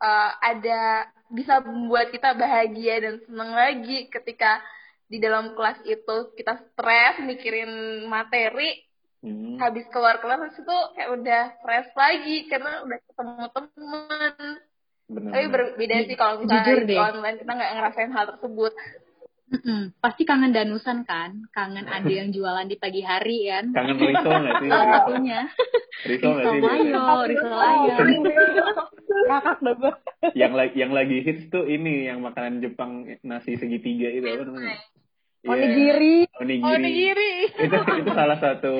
eh, 0.03 0.31
ada 0.43 1.11
bisa 1.31 1.59
membuat 1.63 2.15
kita 2.15 2.35
bahagia 2.39 3.03
dan 3.03 3.15
seneng 3.27 3.51
lagi 3.51 4.07
ketika 4.07 4.63
di 5.07 5.19
dalam 5.19 5.55
kelas 5.59 5.83
itu 5.87 6.17
kita 6.39 6.59
stres 6.71 7.23
mikirin 7.23 8.07
materi 8.07 8.87
Hmm. 9.25 9.59
habis 9.59 9.83
keluar 9.91 10.23
kelas 10.23 10.55
itu 10.55 10.77
kayak 10.95 11.11
udah 11.19 11.43
fresh 11.65 11.91
lagi 11.99 12.47
karena 12.47 12.85
udah 12.87 12.99
ketemu 13.01 13.45
teman 13.51 14.45
Bener, 15.07 15.31
tapi 15.31 15.47
berbeda 15.55 15.97
sih 16.11 16.17
kalau 16.19 16.43
Jujur 16.43 16.51
misalnya 16.51 16.83
di 16.83 16.87
deh. 16.91 16.99
online 16.99 17.37
kita 17.39 17.53
nggak 17.55 17.73
ngerasain 17.79 18.11
hal 18.11 18.25
tersebut 18.35 18.73
Mm-mm. 19.47 19.95
Pasti 20.03 20.27
kangen 20.27 20.51
danusan 20.51 21.07
kan? 21.07 21.47
Kangen 21.55 21.87
ada 21.87 22.11
yang 22.11 22.35
jualan 22.35 22.67
di 22.67 22.75
pagi 22.83 22.99
hari 23.07 23.47
kan? 23.47 23.71
Kangen 23.71 23.95
riso 23.95 24.27
nggak 24.27 24.55
sih? 24.59 24.69
Salah 24.75 24.89
satunya. 24.91 25.41
Riso 26.03 26.27
nggak 26.35 26.45
Risol 26.51 26.55
sih? 26.59 26.91
mayo, 26.91 27.07
risol 27.31 27.55
ayam. 27.55 28.07
Kakak 29.07 29.59
gue. 29.63 29.93
yang 30.35 30.53
lagi 30.55 30.77
yang 30.83 30.91
lagi 30.91 31.23
hits 31.23 31.47
tuh 31.47 31.63
ini 31.63 32.11
yang 32.11 32.27
makanan 32.27 32.59
Jepang 32.59 33.07
nasi 33.23 33.55
segitiga 33.55 34.11
itu 34.11 34.27
apa 34.27 34.43
namanya? 34.51 34.83
Iya, 35.47 35.53
Onigiri. 35.55 36.17
Onigiri. 36.37 36.75
Onigiri. 36.75 37.33
itu 37.57 37.77
itu 38.03 38.11
salah 38.11 38.35
satu 38.37 38.73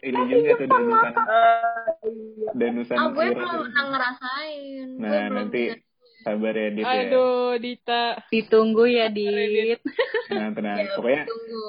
ini 0.00 0.20
juga 0.26 0.50
tuh 0.56 0.66
danusan 0.66 1.12
danusan 2.54 2.96
Ah, 2.96 3.08
gue 3.08 3.26
belum 3.28 3.52
pernah 3.60 3.84
ngerasain. 3.92 4.86
Nah, 4.96 5.24
nanti 5.28 5.62
sabar 6.20 6.54
ya 6.54 6.68
Dit 6.70 6.80
ya. 6.80 6.96
Aduh, 7.04 7.60
Dita. 7.60 8.04
Ditunggu 8.28 8.84
ya, 8.88 9.12
Dit. 9.12 9.80
Nah, 10.32 10.48
tenang. 10.50 10.76
Ya, 10.80 10.96
Pokoknya 10.96 11.22
tunggu. 11.28 11.64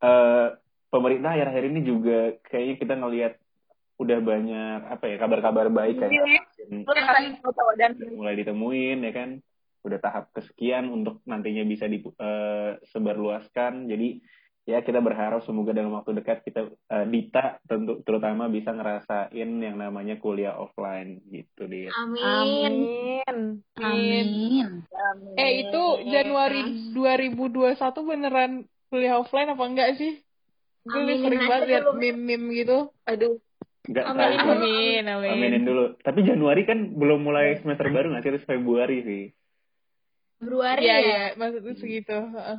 eh 0.00 0.46
pemerintah 0.88 1.30
akhir-akhir 1.32 1.64
ini 1.66 1.80
juga 1.82 2.18
kayaknya 2.42 2.74
kita 2.78 2.94
ngelihat 2.94 3.32
udah 3.94 4.18
banyak 4.20 4.78
apa 4.90 5.04
ya 5.06 5.16
kabar-kabar 5.16 5.66
baik 5.68 5.96
kayak 5.96 6.12
lu 6.66 6.82
ngerasain 6.82 7.38
foto 7.38 7.62
dan 7.78 7.94
mulai 8.10 8.34
ditemuin 8.34 8.98
ya 9.00 9.12
kan 9.14 9.28
udah 9.84 10.00
tahap 10.00 10.32
kesekian 10.32 10.88
untuk 10.88 11.20
nantinya 11.28 11.60
bisa 11.68 11.84
disebarluaskan 11.84 13.84
jadi 13.86 14.18
ya 14.64 14.80
kita 14.80 14.96
berharap 15.04 15.44
semoga 15.44 15.76
dalam 15.76 15.92
waktu 15.92 16.16
dekat 16.16 16.40
kita 16.40 16.72
eh, 16.72 17.04
Dita 17.04 17.60
tentu 17.68 18.00
terutama 18.00 18.48
bisa 18.48 18.72
ngerasain 18.72 19.28
yang 19.60 19.76
namanya 19.76 20.16
kuliah 20.16 20.56
offline 20.56 21.20
gitu 21.28 21.68
deh 21.68 21.92
Amin. 21.92 22.24
Amin. 23.76 23.78
Amin. 23.84 24.88
Eh, 25.36 25.68
itu 25.68 25.82
Januari 26.08 26.64
2021 26.96 27.76
beneran 28.08 28.64
kuliah 28.88 29.20
offline 29.20 29.52
apa 29.52 29.64
enggak 29.68 30.00
sih? 30.00 30.16
Gue 30.84 31.16
sering 31.16 31.48
banget 31.48 31.64
liat 31.68 31.80
dulu. 31.84 31.96
meme-meme 32.00 32.52
gitu. 32.60 32.92
aduh 33.08 33.40
nggak 33.84 34.00
Amin, 34.04 34.16
tahu 34.16 34.32
amin. 34.32 34.48
Amin, 34.48 35.04
amin. 35.12 35.28
aminin 35.32 35.64
dulu 35.68 35.84
tapi 36.00 36.24
Januari 36.24 36.64
kan 36.64 36.96
belum 36.96 37.20
mulai 37.20 37.60
semester 37.60 37.84
baru 37.92 38.16
nggak 38.16 38.22
sih 38.24 38.30
harus 38.32 38.44
Februari 38.48 39.04
sih 39.04 39.28
Februari 40.44 40.84
Iya, 40.84 40.92
ya. 40.92 41.00
iya, 41.00 41.22
maksudnya 41.40 41.72
segitu. 41.80 42.12
Heeh. 42.12 42.58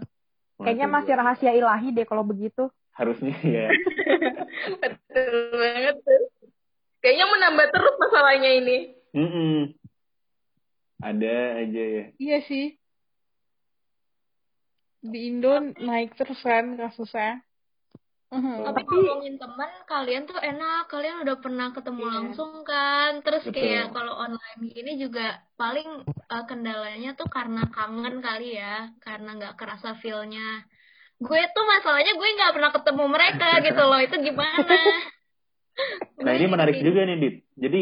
Kayaknya 0.57 0.87
masih 0.89 1.13
rahasia 1.13 1.51
ilahi 1.53 1.93
deh 1.93 2.05
kalau 2.09 2.25
begitu. 2.25 2.73
harusnya 2.95 3.35
ya 3.45 3.69
betul 4.81 5.35
banget 5.51 5.95
tuh. 5.99 6.21
kayaknya 7.03 7.25
menambah 7.27 7.67
terus 7.69 7.95
masalahnya 7.99 8.49
ini 8.55 8.77
Mm-mm. 9.11 9.75
ada 11.03 11.35
aja 11.59 11.83
ya 11.83 12.05
Iya 12.17 12.37
sih. 12.47 12.65
Di 15.05 15.29
Indo 15.29 15.53
naik 15.61 16.17
terus 16.17 16.41
kan 16.41 16.73
kasusnya. 16.81 17.44
Mhm. 18.33 18.65
Tapi 18.65 18.81
ngomongin 18.89 19.35
teman, 19.37 19.71
kalian 19.85 20.25
tuh 20.25 20.39
enak, 20.41 20.89
kalian 20.89 21.21
udah 21.21 21.35
pernah 21.37 21.69
ketemu 21.71 22.03
langsung 22.09 22.65
kan. 22.65 23.21
Terus 23.21 23.45
Betul. 23.45 23.53
kayak 23.61 23.93
kalau 23.93 24.17
online 24.17 24.61
gini 24.73 24.97
juga 24.97 25.45
paling 25.55 26.03
eh, 26.09 26.45
kendalanya 26.49 27.13
tuh 27.13 27.29
karena 27.29 27.69
kangen 27.69 28.19
kali 28.25 28.57
ya, 28.57 28.89
karena 28.97 29.37
nggak 29.37 29.55
kerasa 29.55 29.93
feel-nya. 30.01 30.65
Gue 31.21 31.39
tuh 31.53 31.63
masalahnya 31.63 32.17
gue 32.17 32.29
nggak 32.35 32.53
pernah 32.57 32.71
ketemu 32.73 33.03
mereka 33.07 33.47
gitu 33.67 33.83
loh, 33.85 33.99
itu 34.01 34.15
gimana? 34.19 34.73
Nah 36.15 36.31
ini 36.31 36.47
menarik 36.47 36.79
juga 36.79 37.03
nih 37.03 37.17
Dit. 37.19 37.35
Jadi 37.59 37.81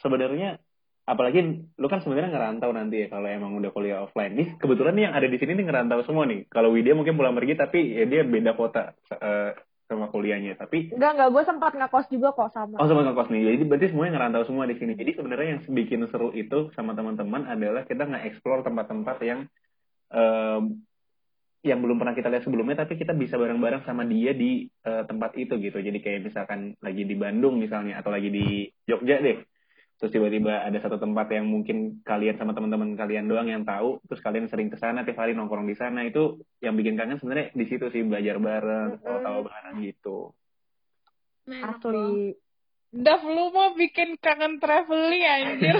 sebenarnya 0.00 0.56
apalagi 1.04 1.68
lu 1.76 1.86
kan 1.92 2.00
sebenarnya 2.00 2.32
ngerantau 2.32 2.72
nanti 2.72 3.04
ya 3.04 3.12
kalau 3.12 3.28
emang 3.28 3.52
udah 3.60 3.70
kuliah 3.70 4.00
offline. 4.00 4.32
Nih 4.32 4.56
kebetulan 4.56 4.96
nih 4.96 5.04
yang 5.04 5.14
ada 5.14 5.28
di 5.28 5.36
sini 5.36 5.52
nih 5.52 5.68
ngerantau 5.68 6.00
semua 6.08 6.24
nih. 6.24 6.48
Kalau 6.48 6.72
Widya 6.72 6.96
mungkin 6.96 7.20
pulang 7.20 7.36
pergi 7.36 7.54
tapi 7.60 8.00
ya 8.00 8.08
dia 8.08 8.24
beda 8.24 8.56
kota 8.56 8.96
eh, 9.12 9.52
sama 9.84 10.08
kuliahnya. 10.08 10.56
Tapi 10.56 10.92
Enggak, 10.94 11.10
enggak. 11.16 11.28
Gue 11.30 11.42
sempat 11.44 11.72
ngekos 11.76 12.06
juga 12.08 12.28
kok 12.32 12.50
sama. 12.52 12.76
oh 12.80 12.86
sama 12.88 13.04
ngekos 13.04 13.28
nih. 13.30 13.42
Jadi 13.54 13.64
berarti 13.68 13.86
semuanya 13.92 14.12
ngerantau 14.18 14.44
semua 14.48 14.64
di 14.64 14.76
sini. 14.80 14.92
Jadi 14.96 15.10
sebenarnya 15.16 15.48
yang 15.56 15.62
bikin 15.62 16.00
seru 16.08 16.32
itu 16.32 16.72
sama 16.72 16.96
teman-teman 16.96 17.44
adalah 17.48 17.84
kita 17.84 18.04
nge-explore 18.08 18.64
tempat-tempat 18.64 19.16
yang 19.22 19.40
em, 20.12 20.62
yang 21.64 21.80
belum 21.80 21.96
pernah 21.96 22.12
kita 22.12 22.28
lihat 22.28 22.44
sebelumnya 22.44 22.84
tapi 22.84 23.00
kita 23.00 23.16
bisa 23.16 23.40
bareng-bareng 23.40 23.88
sama 23.88 24.04
dia 24.04 24.36
di 24.36 24.68
eh, 24.68 25.02
tempat 25.08 25.32
itu 25.40 25.56
gitu. 25.56 25.80
Jadi 25.80 25.98
kayak 26.00 26.20
misalkan 26.28 26.76
lagi 26.84 27.08
di 27.08 27.16
Bandung 27.16 27.56
misalnya 27.56 28.00
atau 28.00 28.12
lagi 28.12 28.28
di 28.28 28.68
Jogja 28.84 29.20
deh. 29.20 29.40
Terus 30.04 30.20
tiba-tiba 30.20 30.60
ada 30.60 30.76
satu 30.84 31.00
tempat 31.00 31.32
yang 31.32 31.48
mungkin 31.48 32.04
kalian 32.04 32.36
sama 32.36 32.52
teman-teman 32.52 32.92
kalian 32.92 33.24
doang 33.24 33.48
yang 33.48 33.64
tahu, 33.64 34.04
terus 34.04 34.20
kalian 34.20 34.52
sering 34.52 34.68
ke 34.68 34.76
sana 34.76 35.00
tiap 35.00 35.16
hari 35.16 35.32
nongkrong 35.32 35.64
di 35.64 35.72
sana 35.80 36.04
itu 36.04 36.44
yang 36.60 36.76
bikin 36.76 36.92
kangen 36.92 37.16
sebenarnya 37.16 37.56
di 37.56 37.64
situ 37.64 37.88
sih 37.88 38.04
belajar 38.04 38.36
bareng, 38.36 39.00
tahu-tahu 39.00 39.48
bareng 39.48 39.76
gitu. 39.80 40.36
Enak 41.48 41.80
loh. 41.88 42.12
Asli. 42.12 42.36
Dav, 42.92 43.24
lu 43.24 43.48
mau 43.48 43.72
bikin 43.72 44.20
kangen 44.20 44.60
traveling 44.60 45.24
anjir. 45.24 45.76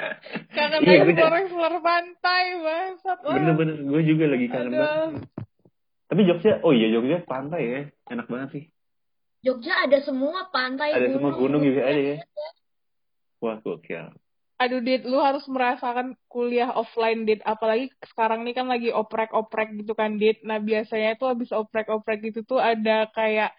kangen 0.60 0.80
Iya, 0.84 1.08
explore-explore 1.08 1.78
pantai, 1.80 2.44
bangsat. 2.60 3.18
Wah. 3.24 3.34
Bener-bener, 3.40 3.76
gue 3.88 4.02
juga 4.04 4.24
lagi 4.36 4.46
kangen 4.52 4.72
banget. 4.76 5.32
Tapi 6.12 6.20
Jogja, 6.28 6.60
oh 6.60 6.76
iya 6.76 6.92
Jogja 6.92 7.24
pantai 7.24 7.62
ya, 7.64 7.80
enak 8.12 8.28
banget 8.28 8.48
sih. 8.52 8.64
Jogja 9.40 9.88
ada 9.88 9.96
semua 10.04 10.52
pantai, 10.52 10.92
Ada 10.92 11.16
semua 11.16 11.32
gunung 11.40 11.64
juga 11.64 11.88
ada 11.88 11.96
ya. 11.96 12.16
Wah 13.42 13.58
gokil. 13.58 14.14
Aduh, 14.62 14.78
Dit, 14.78 15.02
lu 15.02 15.18
harus 15.18 15.42
merasakan 15.50 16.14
kuliah 16.30 16.70
offline, 16.70 17.26
Dit. 17.26 17.42
Apalagi 17.42 17.90
sekarang 18.06 18.46
nih 18.46 18.54
kan 18.54 18.70
lagi 18.70 18.94
oprek-oprek 18.94 19.74
gitu 19.74 19.98
kan, 19.98 20.22
Dit. 20.22 20.46
Nah, 20.46 20.62
biasanya 20.62 21.18
tuh 21.18 21.34
habis 21.34 21.50
oprek-oprek 21.50 22.22
gitu 22.30 22.46
tuh 22.46 22.62
ada 22.62 23.10
kayak, 23.10 23.50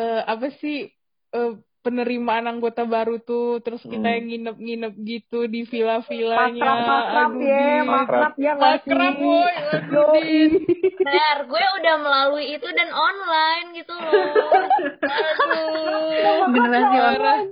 eh, 0.00 0.22
apa 0.24 0.48
sih, 0.56 0.88
eh, 1.36 1.52
penerimaan 1.84 2.48
anggota 2.48 2.88
baru 2.88 3.20
tuh. 3.20 3.60
Terus 3.60 3.84
kita 3.84 4.00
Hmm. 4.00 4.16
yang 4.16 4.24
nginep-nginep 4.32 4.94
gitu 5.04 5.44
di 5.44 5.68
villa-villanya. 5.68 6.56
Makrab, 6.56 7.32
ya, 7.36 7.72
makrab 7.84 8.32
ya? 8.40 8.52
Makrab, 8.56 9.14
boy. 9.20 9.52
Aduh, 9.76 10.08
Dit. 10.16 10.52
Bener, 10.96 11.36
gue 11.44 11.64
udah 11.84 11.94
melalui 12.00 12.56
itu 12.56 12.68
dan 12.72 12.88
online 12.96 13.76
gitu 13.76 13.92
loh. 13.92 14.08
Aduh. 15.20 16.48
Generasi 16.48 16.96
online. 16.96 17.46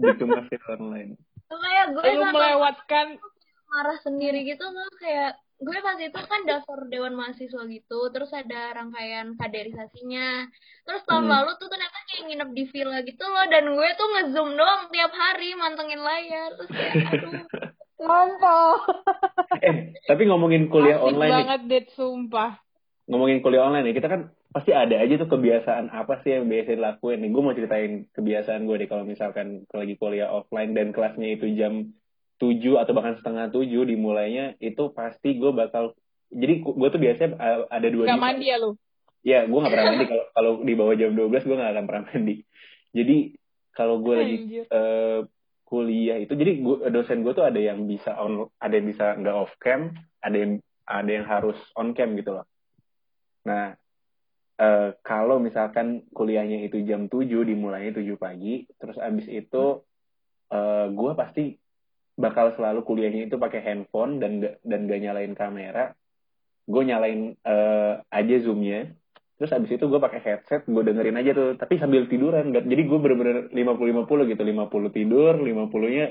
Gitu 0.00 0.24
masih 0.24 0.58
online. 0.66 1.10
Kayak 1.46 1.86
gue 1.92 2.02
Lu 2.06 2.20
sama 2.20 2.32
melewatkan 2.32 3.06
marah 3.68 3.98
sendiri 4.00 4.42
gitu 4.44 4.66
loh 4.66 4.90
kayak 4.98 5.32
gue 5.60 5.76
pas 5.78 5.94
itu 5.94 6.16
kan 6.16 6.40
daftar 6.42 6.88
dewan 6.88 7.12
mahasiswa 7.12 7.62
gitu 7.68 8.00
terus 8.10 8.32
ada 8.32 8.74
rangkaian 8.74 9.36
kaderisasinya 9.36 10.48
terus 10.82 11.04
tahun 11.04 11.28
Hmm. 11.28 11.34
lalu 11.36 11.50
tuh 11.54 11.68
ternyata 11.68 11.98
kayak 12.08 12.22
nginep 12.26 12.50
di 12.50 12.64
villa 12.66 12.98
gitu 13.04 13.22
loh 13.22 13.44
dan 13.46 13.68
gue 13.68 13.88
tuh 13.94 14.08
ngezoom 14.08 14.50
doang 14.56 14.88
tiap 14.88 15.12
hari 15.12 15.52
mantengin 15.54 16.00
layar 16.00 16.50
terus 16.56 16.70
kayak 16.70 16.94
aduh 17.12 17.44
Ngompol. 18.00 18.70
eh, 19.60 19.74
tapi 20.08 20.22
ngomongin 20.24 20.66
kuliah 20.66 20.96
asik 20.96 21.04
online 21.12 21.28
nih, 21.28 21.36
banget, 21.44 21.60
Dit, 21.68 21.86
sumpah. 21.92 22.56
ngomongin 23.04 23.38
kuliah 23.38 23.68
online 23.68 23.84
nih, 23.84 23.94
kita 23.94 24.08
kan 24.08 24.20
pasti 24.50 24.74
ada 24.74 24.98
aja 24.98 25.14
tuh 25.14 25.30
kebiasaan 25.30 25.94
apa 25.94 26.22
sih 26.26 26.34
yang 26.34 26.50
biasa 26.50 26.74
dilakuin 26.74 27.22
nih. 27.22 27.30
Gue 27.30 27.42
mau 27.42 27.54
ceritain 27.54 28.10
kebiasaan 28.10 28.66
gue 28.66 28.76
deh 28.82 28.88
kalau 28.90 29.06
misalkan 29.06 29.64
lagi 29.70 29.94
kuliah 29.94 30.30
offline 30.30 30.74
dan 30.74 30.90
kelasnya 30.90 31.38
itu 31.38 31.54
jam 31.54 31.94
7 32.42 32.58
atau 32.82 32.92
bahkan 32.96 33.14
setengah 33.20 33.52
7 33.54 33.68
dimulainya 33.86 34.58
itu 34.58 34.90
pasti 34.90 35.38
gue 35.38 35.52
bakal 35.54 35.94
jadi 36.30 36.62
gue 36.62 36.88
tuh 36.90 37.00
biasanya 37.02 37.30
uh, 37.36 37.60
ada 37.70 37.88
dua 37.90 38.04
Gak 38.06 38.18
jam. 38.18 38.22
mandi 38.22 38.46
ya 38.46 38.58
lu? 38.58 38.70
Ya, 39.20 39.44
gue 39.44 39.58
gak 39.58 39.70
pernah 39.70 39.86
mandi 39.92 40.06
kalau 40.08 40.24
kalau 40.32 40.52
di 40.64 40.74
bawah 40.78 40.94
jam 40.96 41.12
12 41.12 41.46
gue 41.46 41.56
gak 41.58 41.72
akan 41.76 41.84
pernah 41.86 42.04
mandi. 42.10 42.36
Jadi 42.90 43.16
kalau 43.70 44.02
gue 44.02 44.14
lagi 44.18 44.36
eh, 44.66 45.20
kuliah 45.62 46.18
itu, 46.18 46.34
jadi 46.34 46.58
gua, 46.58 46.90
dosen 46.90 47.22
gue 47.22 47.32
tuh 47.32 47.46
ada 47.46 47.60
yang 47.62 47.86
bisa 47.86 48.18
on, 48.18 48.50
ada 48.58 48.74
yang 48.74 48.86
bisa 48.90 49.14
nggak 49.14 49.36
off 49.38 49.54
cam, 49.62 49.94
ada 50.18 50.34
yang 50.34 50.52
ada 50.90 51.10
yang 51.10 51.26
harus 51.30 51.54
on 51.78 51.94
cam 51.94 52.18
gitu 52.18 52.34
loh. 52.34 52.46
Nah, 53.46 53.78
eh, 54.60 54.90
kalau 55.00 55.40
misalkan 55.40 56.04
kuliahnya 56.12 56.68
itu 56.68 56.84
jam 56.84 57.08
7 57.08 57.48
dimulainya 57.48 57.96
7 57.96 58.20
pagi, 58.20 58.68
terus 58.76 59.00
abis 59.00 59.26
itu 59.26 59.80
eh, 60.52 60.86
gue 60.92 61.12
pasti 61.16 61.56
bakal 62.20 62.52
selalu 62.52 62.84
kuliahnya 62.84 63.32
itu 63.32 63.40
pakai 63.40 63.64
handphone 63.64 64.20
dan 64.20 64.44
nggak- 64.44 64.58
dan 64.60 64.80
gak 64.84 65.00
nyalain 65.00 65.32
kamera. 65.32 65.96
Gue 66.68 66.82
nyalain 66.84 67.32
eh, 67.40 67.94
aja 68.12 68.36
zoomnya, 68.44 68.92
terus 69.40 69.56
abis 69.56 69.80
itu 69.80 69.88
gue 69.88 69.96
pakai 69.96 70.20
headset, 70.20 70.68
gue 70.68 70.82
dengerin 70.84 71.16
aja 71.16 71.32
tuh, 71.32 71.56
tapi 71.56 71.80
sambil 71.80 72.04
tiduran. 72.06 72.52
Nggak- 72.52 72.68
Jadi 72.68 72.82
gue 72.84 72.98
bener-bener 73.00 73.36
50-50 73.56 74.28
gitu, 74.28 74.42
50 74.44 74.90
tidur, 74.92 75.32
50-nya 75.40 76.06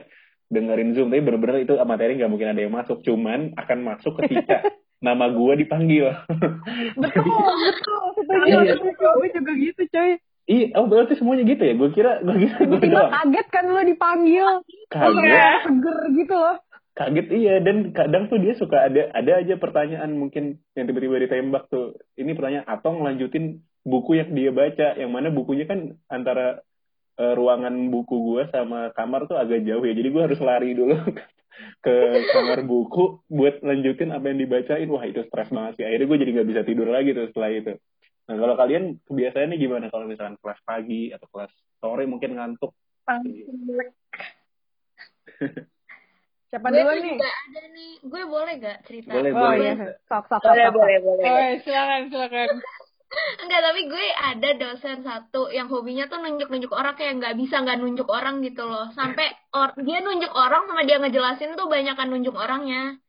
dengerin 0.49 0.97
zoom. 0.97 1.07
Tapi 1.13 1.21
bener-bener 1.21 1.61
itu 1.61 1.77
materi 1.85 2.17
nggak 2.17 2.31
mungkin 2.33 2.49
ada 2.49 2.61
yang 2.65 2.73
masuk, 2.73 3.05
cuman 3.05 3.53
akan 3.53 3.79
masuk 3.85 4.17
ketika 4.25 4.65
nama 4.99 5.25
gue 5.27 5.53
dipanggil. 5.57 6.11
Betul, 7.01 7.23
betul. 7.31 8.01
Setuju, 8.17 8.55
Iya. 8.59 8.73
Gue 9.15 9.29
juga 9.31 9.51
gitu, 9.53 9.81
coy. 9.87 10.11
Iya, 10.43 10.65
oh 10.75 10.85
berarti 10.85 11.13
semuanya 11.13 11.45
gitu 11.45 11.61
ya? 11.61 11.73
Gue 11.73 11.89
kira, 11.89 12.19
gue 12.19 12.35
kira 12.41 12.57
gue 12.59 12.79
doang. 12.83 13.11
kaget 13.13 13.47
kan 13.47 13.65
lo 13.65 13.81
dipanggil. 13.81 14.47
Kaget, 14.87 15.13
Kayak 15.15 15.55
seger 15.61 15.97
gitu 16.11 16.35
loh. 16.35 16.57
kaget 16.91 17.27
iya. 17.31 17.55
Dan 17.61 17.93
kadang 17.93 18.27
tuh 18.27 18.41
dia 18.41 18.53
suka 18.53 18.83
ada 18.83 19.13
ada 19.13 19.31
aja 19.37 19.55
pertanyaan 19.55 20.09
mungkin 20.11 20.57
yang 20.73 20.85
tiba-tiba 20.85 21.21
ditembak 21.21 21.69
tuh. 21.69 21.93
Ini 22.13 22.33
pertanyaan 22.33 22.65
atau 22.65 22.91
ngelanjutin 22.91 23.61
buku 23.85 24.17
yang 24.17 24.33
dia 24.33 24.49
baca. 24.49 24.97
Yang 24.97 25.11
mana 25.13 25.27
bukunya 25.29 25.63
kan 25.63 25.79
antara 26.07 26.65
eh, 27.15 27.33
ruangan 27.37 27.87
buku 27.87 28.15
gue 28.33 28.43
sama 28.49 28.89
kamar 28.91 29.29
tuh 29.29 29.37
agak 29.37 29.61
jauh 29.63 29.85
ya. 29.85 29.93
Jadi 29.93 30.09
gue 30.09 30.23
harus 30.25 30.39
lari 30.41 30.73
dulu 30.73 30.97
ke 31.79 31.95
kamar 32.33 32.59
buku 32.67 33.23
buat 33.31 33.63
lanjutin 33.63 34.11
apa 34.11 34.29
yang 34.31 34.39
dibacain. 34.43 34.87
Wah 34.91 35.03
itu 35.07 35.23
stres 35.27 35.49
banget 35.51 35.79
sih. 35.79 35.85
Akhirnya 35.87 36.07
gue 36.07 36.17
jadi 36.21 36.31
nggak 36.39 36.49
bisa 36.49 36.61
tidur 36.67 36.87
lagi 36.91 37.15
tuh 37.15 37.27
setelah 37.31 37.49
itu. 37.51 37.73
Nah 38.29 38.35
kalau 38.37 38.55
kalian 38.59 38.83
kebiasaannya 39.09 39.57
gimana 39.57 39.85
kalau 39.89 40.05
misalkan 40.05 40.37
kelas 40.37 40.59
pagi 40.61 41.09
atau 41.09 41.27
kelas 41.31 41.51
sore 41.81 42.03
mungkin 42.05 42.35
ngantuk? 42.37 42.71
Siapa 46.49 46.65
gue 46.73 46.81
dulu 46.81 46.93
nih? 46.97 47.13
juga 47.13 47.29
ada 47.29 47.61
nih. 47.77 47.91
Gue 48.01 48.23
boleh 48.25 48.53
gak 48.57 48.77
cerita? 48.89 49.13
Boleh, 49.13 49.31
Oh 49.37 49.53
boleh. 49.53 49.61
iya, 49.61 49.73
sok 50.09 50.25
sok 50.33 50.41
sok. 50.41 50.49
Boleh, 50.49 50.65
sok. 50.65 50.73
boleh, 50.73 50.97
boleh. 51.05 51.23
Oh, 51.29 51.53
silakan, 51.61 52.01
silakan. 52.09 52.49
Enggak, 53.09 53.61
tapi 53.65 53.89
gue 53.89 54.05
ada 54.13 54.49
dosen 54.53 55.01
satu 55.01 55.49
yang 55.49 55.65
hobinya 55.65 56.05
tuh 56.05 56.21
nunjuk-nunjuk 56.21 56.69
orang 56.69 56.93
kayak 56.93 57.17
nggak 57.17 57.35
bisa 57.35 57.57
nggak 57.57 57.81
nunjuk 57.81 58.05
orang 58.05 58.45
gitu 58.45 58.61
loh. 58.63 58.93
Sampai 58.93 59.25
or 59.49 59.73
dia 59.81 59.97
nunjuk 59.99 60.29
orang 60.29 60.69
sama 60.69 60.85
dia 60.85 61.01
ngejelasin 61.01 61.57
tuh 61.57 61.65
banyakan 61.65 62.13
nunjuk 62.13 62.37
orangnya. 62.37 63.01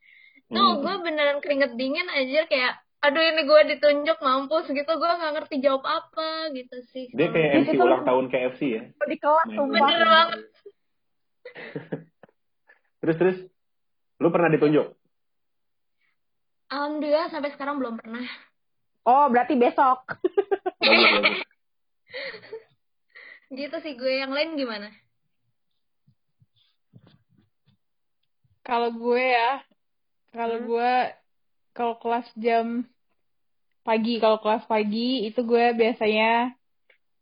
Tuh 0.48 0.56
Hmm. 0.56 0.80
gue 0.80 0.94
beneran 1.04 1.38
keringet 1.38 1.76
dingin 1.76 2.08
aja 2.08 2.48
kayak 2.48 2.74
aduh 3.00 3.20
ini 3.22 3.44
gue 3.44 3.60
ditunjuk 3.76 4.18
mampus 4.20 4.68
gitu 4.68 4.88
gue 4.88 5.10
nggak 5.10 5.32
ngerti 5.36 5.56
jawab 5.60 5.84
apa 5.84 6.48
gitu 6.52 6.80
sih. 6.90 7.12
Dia 7.12 7.28
kayak 7.28 7.50
MC 7.60 7.68
Itu- 7.76 7.84
ulang 7.84 8.02
tahun 8.02 8.24
KFC 8.28 8.60
ya. 8.66 8.82
Di 9.04 9.16
kelas. 9.16 9.46
Bener 9.52 10.00
banget. 10.02 10.40
Terus 13.00 13.16
terus, 13.16 13.38
lu 14.16 14.28
pernah 14.28 14.52
ditunjuk? 14.52 14.92
Alhamdulillah 16.68 17.28
sampai 17.28 17.50
sekarang 17.50 17.80
belum 17.80 17.96
pernah. 17.96 18.20
Oh, 19.04 19.26
berarti 19.32 19.56
besok. 19.56 20.04
Gitu 23.50 23.76
sih 23.82 23.98
gue 23.98 24.22
yang 24.22 24.30
lain 24.30 24.54
gimana? 24.54 24.94
Kalau 28.62 28.94
gue 28.94 29.18
ya, 29.18 29.58
kalau 30.30 30.62
gue 30.62 30.92
kalau 31.74 31.98
kelas 31.98 32.30
jam 32.38 32.86
pagi, 33.82 34.22
kalau 34.22 34.38
kelas 34.38 34.70
pagi 34.70 35.26
itu 35.26 35.42
gue 35.42 35.74
biasanya 35.74 36.54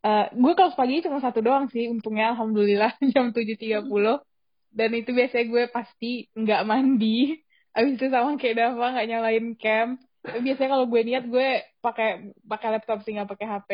eh 0.05 0.25
gue 0.31 0.53
kelas 0.53 0.77
pagi 0.77 1.01
cuma 1.01 1.17
satu 1.17 1.41
doang 1.41 1.65
sih, 1.73 1.89
untungnya 1.89 2.37
alhamdulillah 2.37 2.93
jam 3.13 3.33
7.30. 3.33 4.21
Dan 4.69 4.89
itu 4.93 5.09
biasanya 5.09 5.45
gue 5.49 5.63
pasti 5.73 6.29
nggak 6.37 6.61
mandi. 6.69 7.41
Abis 7.73 7.97
itu 7.97 8.05
sama 8.13 8.37
kayak 8.37 8.55
Dava 8.61 8.85
nggak 8.93 9.07
nyalain 9.09 9.45
cam. 9.57 9.97
Biasanya 10.23 10.69
kalau 10.75 10.85
gue 10.87 11.01
niat 11.05 11.25
gue 11.25 11.63
pakai 11.79 12.35
pakai 12.43 12.67
laptop 12.75 13.01
sih 13.07 13.15
nggak 13.15 13.29
pakai 13.31 13.47
HP, 13.47 13.69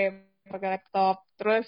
pakai 0.49 0.69
laptop. 0.77 1.25
Terus 1.37 1.65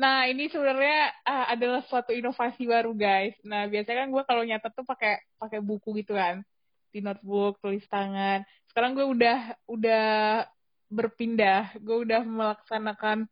Nah, 0.00 0.24
ini 0.24 0.48
sebenarnya 0.48 1.12
ah, 1.28 1.52
adalah 1.52 1.84
suatu 1.84 2.16
inovasi 2.16 2.64
baru, 2.64 2.96
guys. 2.96 3.36
Nah, 3.44 3.68
biasanya 3.68 4.08
kan 4.08 4.08
gue 4.08 4.22
kalau 4.24 4.42
nyatet 4.48 4.72
tuh 4.72 4.86
pakai 4.88 5.20
pakai 5.36 5.60
buku 5.60 6.00
gitu 6.00 6.16
kan, 6.16 6.40
di 6.88 7.04
notebook, 7.04 7.60
tulis 7.60 7.84
tangan. 7.84 8.40
Sekarang 8.72 8.96
gue 8.96 9.04
udah 9.04 9.60
udah 9.68 10.04
berpindah, 10.88 11.76
gue 11.84 11.96
udah 12.08 12.24
melaksanakan 12.24 13.28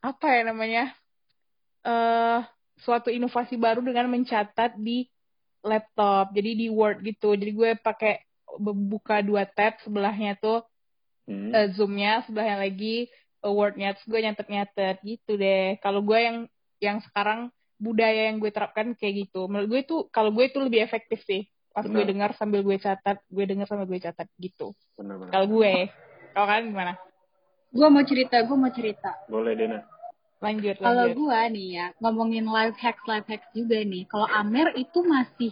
apa 0.00 0.26
ya 0.32 0.42
namanya? 0.48 0.84
eh 1.84 2.40
suatu 2.80 3.12
inovasi 3.12 3.60
baru 3.60 3.84
dengan 3.84 4.08
mencatat 4.08 4.80
di 4.80 5.04
laptop. 5.60 6.32
Jadi 6.32 6.50
di 6.56 6.66
Word 6.72 7.04
gitu. 7.04 7.36
Jadi 7.36 7.52
gue 7.52 7.70
pakai 7.76 8.27
buka 8.56 9.20
dua 9.20 9.44
tab 9.44 9.76
sebelahnya 9.84 10.38
tuh 10.40 10.64
Hmm. 11.28 11.52
eh, 11.52 11.68
zoomnya 11.76 12.24
sebelahnya 12.24 12.56
lagi 12.56 13.04
eh, 13.44 13.52
wordnya 13.52 13.92
terus 13.92 14.08
gue 14.08 14.16
nyatet 14.16 14.48
nyatet 14.48 14.96
gitu 15.04 15.36
deh 15.36 15.76
kalau 15.84 16.00
gue 16.00 16.16
yang 16.16 16.48
yang 16.80 17.04
sekarang 17.04 17.52
budaya 17.76 18.32
yang 18.32 18.40
gue 18.40 18.48
terapkan 18.48 18.96
kayak 18.96 19.28
gitu 19.28 19.44
menurut 19.44 19.68
gue 19.68 19.80
itu 19.84 19.96
kalau 20.08 20.32
gue 20.32 20.48
itu 20.48 20.56
lebih 20.56 20.80
efektif 20.80 21.20
sih 21.28 21.44
pas 21.68 21.84
gue 21.84 21.92
Benar. 21.92 22.08
dengar 22.08 22.30
sambil 22.32 22.64
gue 22.64 22.80
catat 22.80 23.20
gue 23.28 23.44
dengar 23.44 23.68
sambil 23.68 23.84
gue 23.84 24.00
catat 24.00 24.24
gitu 24.40 24.72
kalau 25.28 25.46
gue 25.52 25.92
kalau 26.32 26.46
kan 26.48 26.64
gimana 26.64 26.96
gue 27.76 27.86
mau 27.92 28.04
cerita 28.08 28.36
gue 28.40 28.56
mau 28.56 28.72
cerita 28.72 29.12
Boleh 29.28 29.52
Dena. 29.52 29.84
lanjut 30.40 30.80
Kalau 30.80 31.12
gua 31.12 31.50
nih 31.50 31.68
ya 31.76 31.86
ngomongin 32.00 32.48
life 32.48 32.78
hacks 32.78 33.02
life 33.10 33.26
hacks 33.26 33.50
juga 33.50 33.82
nih. 33.82 34.06
Kalau 34.06 34.22
Amer 34.30 34.70
itu 34.78 35.02
masih 35.02 35.50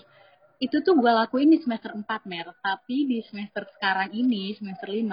itu 0.56 0.80
tuh 0.80 0.96
gua 0.96 1.24
lakuin 1.24 1.52
di 1.52 1.58
semester 1.60 1.92
4 1.92 2.04
Mer, 2.24 2.52
tapi 2.60 3.04
di 3.04 3.20
semester 3.28 3.68
sekarang 3.76 4.12
ini 4.12 4.56
semester 4.56 4.88
5 4.88 5.04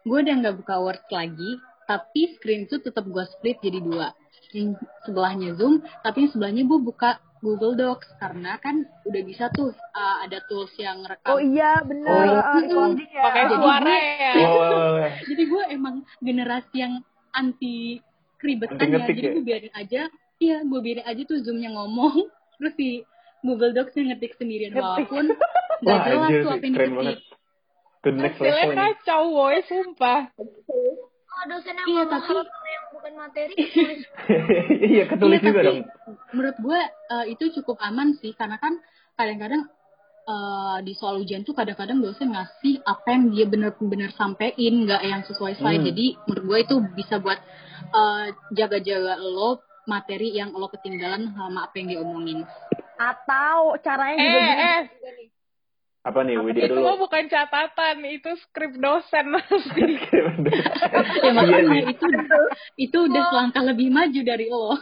gue 0.00 0.16
udah 0.16 0.34
nggak 0.40 0.56
buka 0.64 0.80
Word 0.80 1.04
lagi, 1.12 1.60
tapi 1.84 2.32
screen 2.34 2.64
itu 2.64 2.80
tetap 2.80 3.04
gua 3.04 3.28
split 3.28 3.60
jadi 3.60 3.78
dua. 3.78 4.16
Yang 4.50 4.80
sebelahnya 5.04 5.54
Zoom, 5.54 5.84
tapi 6.00 6.24
yang 6.26 6.30
sebelahnya 6.32 6.62
gue 6.66 6.80
buka 6.80 7.20
Google 7.40 7.76
Docs 7.76 8.18
karena 8.18 8.58
kan 8.58 8.82
udah 9.06 9.22
bisa 9.22 9.46
tuh 9.54 9.70
uh, 9.72 10.16
ada 10.24 10.42
tools 10.48 10.72
yang 10.76 11.04
rekam. 11.06 11.36
Oh 11.36 11.40
iya, 11.40 11.80
bener. 11.84 12.10
Oh. 12.10 12.58
Itu 12.58 12.76
anjing 12.76 13.10
ya. 13.12 13.22
pakai 13.24 13.42
Jadi 13.46 13.54
suara 13.56 13.84
gue- 13.86 14.04
ya 14.20 14.32
Oh, 14.50 15.00
jadi 15.24 15.42
gue 15.46 15.62
emang 15.70 15.94
generasi 16.20 16.76
yang 16.76 16.94
anti 17.30 18.00
keribetan 18.40 18.88
ya 18.90 19.04
jadi 19.06 19.20
ya? 19.20 19.32
gue 19.36 19.44
biarin 19.44 19.74
aja 19.76 20.02
iya 20.40 20.56
gue 20.64 20.80
biarin 20.80 21.06
aja 21.06 21.22
tuh 21.28 21.38
zoomnya 21.44 21.70
ngomong 21.70 22.26
terus 22.58 22.74
di 22.74 23.04
Google 23.42 23.72
Docs 23.72 23.92
nya 23.94 24.04
ngetik 24.10 24.36
sendirian 24.36 24.72
walaupun 24.72 25.24
nggak 25.82 25.98
jelas 26.04 26.30
tuh 26.36 26.50
apa 26.50 26.60
yang 26.60 26.74
keren 26.74 26.88
diketik 26.88 26.92
banget. 26.94 27.18
The 28.00 28.10
next 28.10 28.38
level 28.38 28.56
ini. 28.66 28.76
kacau 28.76 29.22
woy 29.30 29.56
sumpah. 29.62 30.20
Oh 31.30 31.44
dosen 31.46 31.74
yang 31.74 31.86
Iya, 31.86 32.02
tapi- 32.06 32.36
yang 32.42 32.84
bukan 32.90 33.12
materi 33.14 33.54
iya, 34.92 35.04
ketulis 35.06 35.38
Iya, 35.38 35.46
juga 35.46 35.58
tapi 35.58 35.66
dong. 35.66 35.80
menurut 36.30 36.56
gue 36.58 36.80
eh, 37.08 37.24
itu 37.28 37.44
cukup 37.54 37.76
aman 37.78 38.12
sih. 38.14 38.32
Karena 38.32 38.56
kan 38.56 38.76
kadang-kadang 39.14 39.68
eh, 40.22 40.78
di 40.82 40.92
soal 40.92 41.16
ujian 41.18 41.42
tuh 41.42 41.52
kadang-kadang 41.52 41.98
dosen 41.98 42.30
ngasih 42.30 42.80
apa 42.82 43.08
yang 43.08 43.24
dia 43.30 43.44
bener-bener 43.44 44.12
sampein 44.12 44.52
nggak 44.82 45.02
yang 45.02 45.20
sesuai 45.22 45.54
slide 45.54 45.80
Hmm. 45.80 45.88
jadi 45.88 46.06
menurut 46.22 46.44
gue 46.46 46.58
itu 46.62 46.74
bisa 46.94 47.16
buat 47.18 47.40
eh, 47.90 48.26
jaga-jaga 48.50 49.16
lo 49.18 49.60
materi 49.82 50.30
yang 50.30 50.52
lo 50.52 50.68
ketinggalan 50.68 51.32
sama 51.32 51.66
apa 51.66 51.74
yang 51.74 51.86
dia 51.88 52.00
omongin 52.00 52.38
Atau 53.00 53.80
caranya 53.80 54.20
eh 54.20 54.28
juga 54.28 54.40
gini. 54.44 54.60
eh 54.60 54.82
Apa 56.00 56.24
nih, 56.24 56.36
Widya 56.36 56.64
itu 56.64 56.72
dulu? 56.72 56.96
bukan 56.98 57.28
catatan 57.28 57.96
itu 58.06 58.30
skrip 58.40 58.72
dosen 58.74 59.36
ya 59.36 60.22
Iya 61.20 61.30
makanya 61.30 61.80
sih. 61.84 61.92
itu 61.92 62.06
itu 62.78 62.98
udah 63.04 63.22
selangkah 63.28 63.62
lebih 63.62 63.88
maju 63.88 64.20
dari 64.20 64.46
lo 64.48 64.76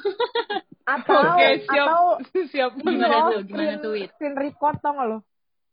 Atau, 0.89 1.21
oke 1.21 1.49
siap 1.69 1.85
atau 1.85 2.03
siap 2.49 2.71
Gimana 2.79 3.07
lo 3.07 3.19
tuh? 3.29 3.41
Gimana 3.45 3.77
screen- 3.77 3.83
tuh? 3.83 3.95
Screen 4.15 4.37
record 4.37 4.77
tau 4.79 4.93
gak 4.95 5.07
lo? 5.07 5.19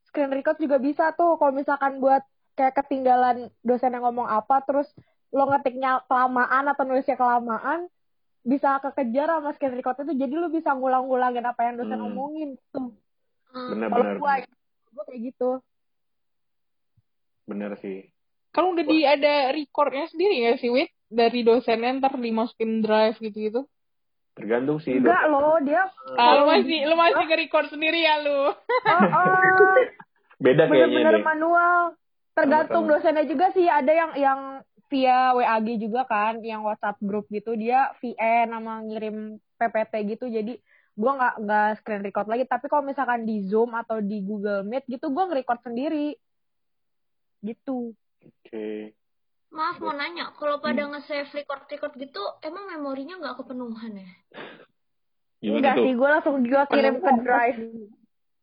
Screen 0.05 0.31
record 0.34 0.58
juga 0.58 0.77
bisa 0.77 1.13
tuh 1.13 1.38
kalau 1.38 1.53
misalkan 1.53 2.01
buat 2.01 2.25
kayak 2.53 2.75
ketinggalan 2.75 3.47
dosen 3.62 3.91
yang 3.91 4.03
ngomong 4.03 4.25
apa 4.25 4.65
terus 4.65 4.89
lo 5.29 5.45
ngetiknya 5.45 6.03
kelamaan 6.05 6.67
atau 6.67 6.84
nulisnya 6.84 7.15
kelamaan 7.15 7.86
bisa 8.45 8.77
kekejar 8.77 9.27
sama 9.27 9.51
screen 9.51 9.73
record 9.73 9.97
itu 9.99 10.13
jadi 10.15 10.34
lo 10.34 10.47
bisa 10.47 10.69
ngulang-ngulangin 10.71 11.41
apa 11.41 11.62
yang 11.65 11.75
dosen 11.75 11.97
Hmm. 11.97 12.08
omongin 12.08 12.49
tuh. 12.69 12.93
Hmm. 13.49 13.51
Kalau 13.51 13.69
Benar-benar. 13.73 14.15
gua 14.15 14.34
gua 14.93 15.03
kayak 15.03 15.21
gitu. 15.25 15.49
Bener 17.45 17.71
sih. 17.77 18.10
Kalau 18.49 18.71
udah 18.71 18.86
di 18.86 19.03
ada 19.03 19.51
recordnya 19.51 20.08
sendiri 20.08 20.41
nggak 20.41 20.60
sih, 20.60 20.69
Wit? 20.69 20.89
Dari 21.05 21.41
dosennya 21.41 21.99
ntar 21.99 22.15
dimasukin 22.15 22.79
drive 22.79 23.19
gitu-gitu. 23.19 23.67
Tergantung 24.34 24.79
sih. 24.79 24.95
Enggak 24.95 25.25
lo 25.25 25.60
dia 25.62 25.84
Ah, 26.13 26.38
lu 26.38 26.43
masih 26.45 26.86
lu 26.86 26.95
masih 26.95 27.23
nge-record 27.23 27.67
sendiri 27.67 27.99
ya 27.99 28.19
lu. 28.19 28.51
oh, 28.51 29.01
oh, 29.01 29.79
Beda 30.38 30.67
kayaknya 30.67 30.88
bener-bener 30.91 31.23
manual. 31.23 31.79
Tergantung 32.34 32.84
Sama-sama. 32.84 32.99
dosennya 32.99 33.25
juga 33.25 33.45
sih. 33.51 33.63
Ada 33.63 33.91
yang 33.91 34.12
yang 34.15 34.39
via 34.89 35.34
WAG 35.34 35.67
juga 35.82 36.06
kan, 36.06 36.39
yang 36.45 36.62
WhatsApp 36.62 37.02
grup 37.02 37.26
gitu 37.34 37.58
dia 37.58 37.89
VN 38.00 38.54
sama 38.54 38.86
ngirim 38.86 39.17
PPT 39.58 39.93
gitu. 40.17 40.26
Jadi 40.30 40.62
gua 40.95 41.12
nggak 41.17 41.36
nggak 41.43 41.69
screen 41.82 42.04
record 42.06 42.28
lagi. 42.30 42.45
Tapi 42.45 42.65
kalau 42.69 42.84
misalkan 42.86 43.26
di 43.26 43.43
Zoom 43.50 43.74
atau 43.74 44.00
di 44.00 44.21
Google 44.21 44.63
Meet 44.63 44.86
gitu, 44.88 45.10
gua 45.10 45.28
nge-record 45.28 45.62
sendiri. 45.65 46.13
Gitu. 47.41 47.93
Oke. 48.21 48.93
Maaf 49.56 49.80
mau 49.80 49.95
nanya, 49.95 50.36
kalau 50.36 50.60
pada 50.60 50.84
nge-save 50.84 51.32
record-record 51.32 51.95
gitu, 51.95 52.19
emang 52.43 52.67
memorinya 52.76 53.15
nggak 53.21 53.39
kepenuhan 53.39 54.04
ya? 54.04 54.10
Gimana 55.39 55.58
Enggak 55.62 55.76
tuh? 55.78 55.84
sih, 55.86 55.93
gua 55.95 56.10
langsung 56.19 56.36
gua 56.43 56.63
kirim 56.67 56.95
ke 57.00 57.12
Drive. 57.24 57.60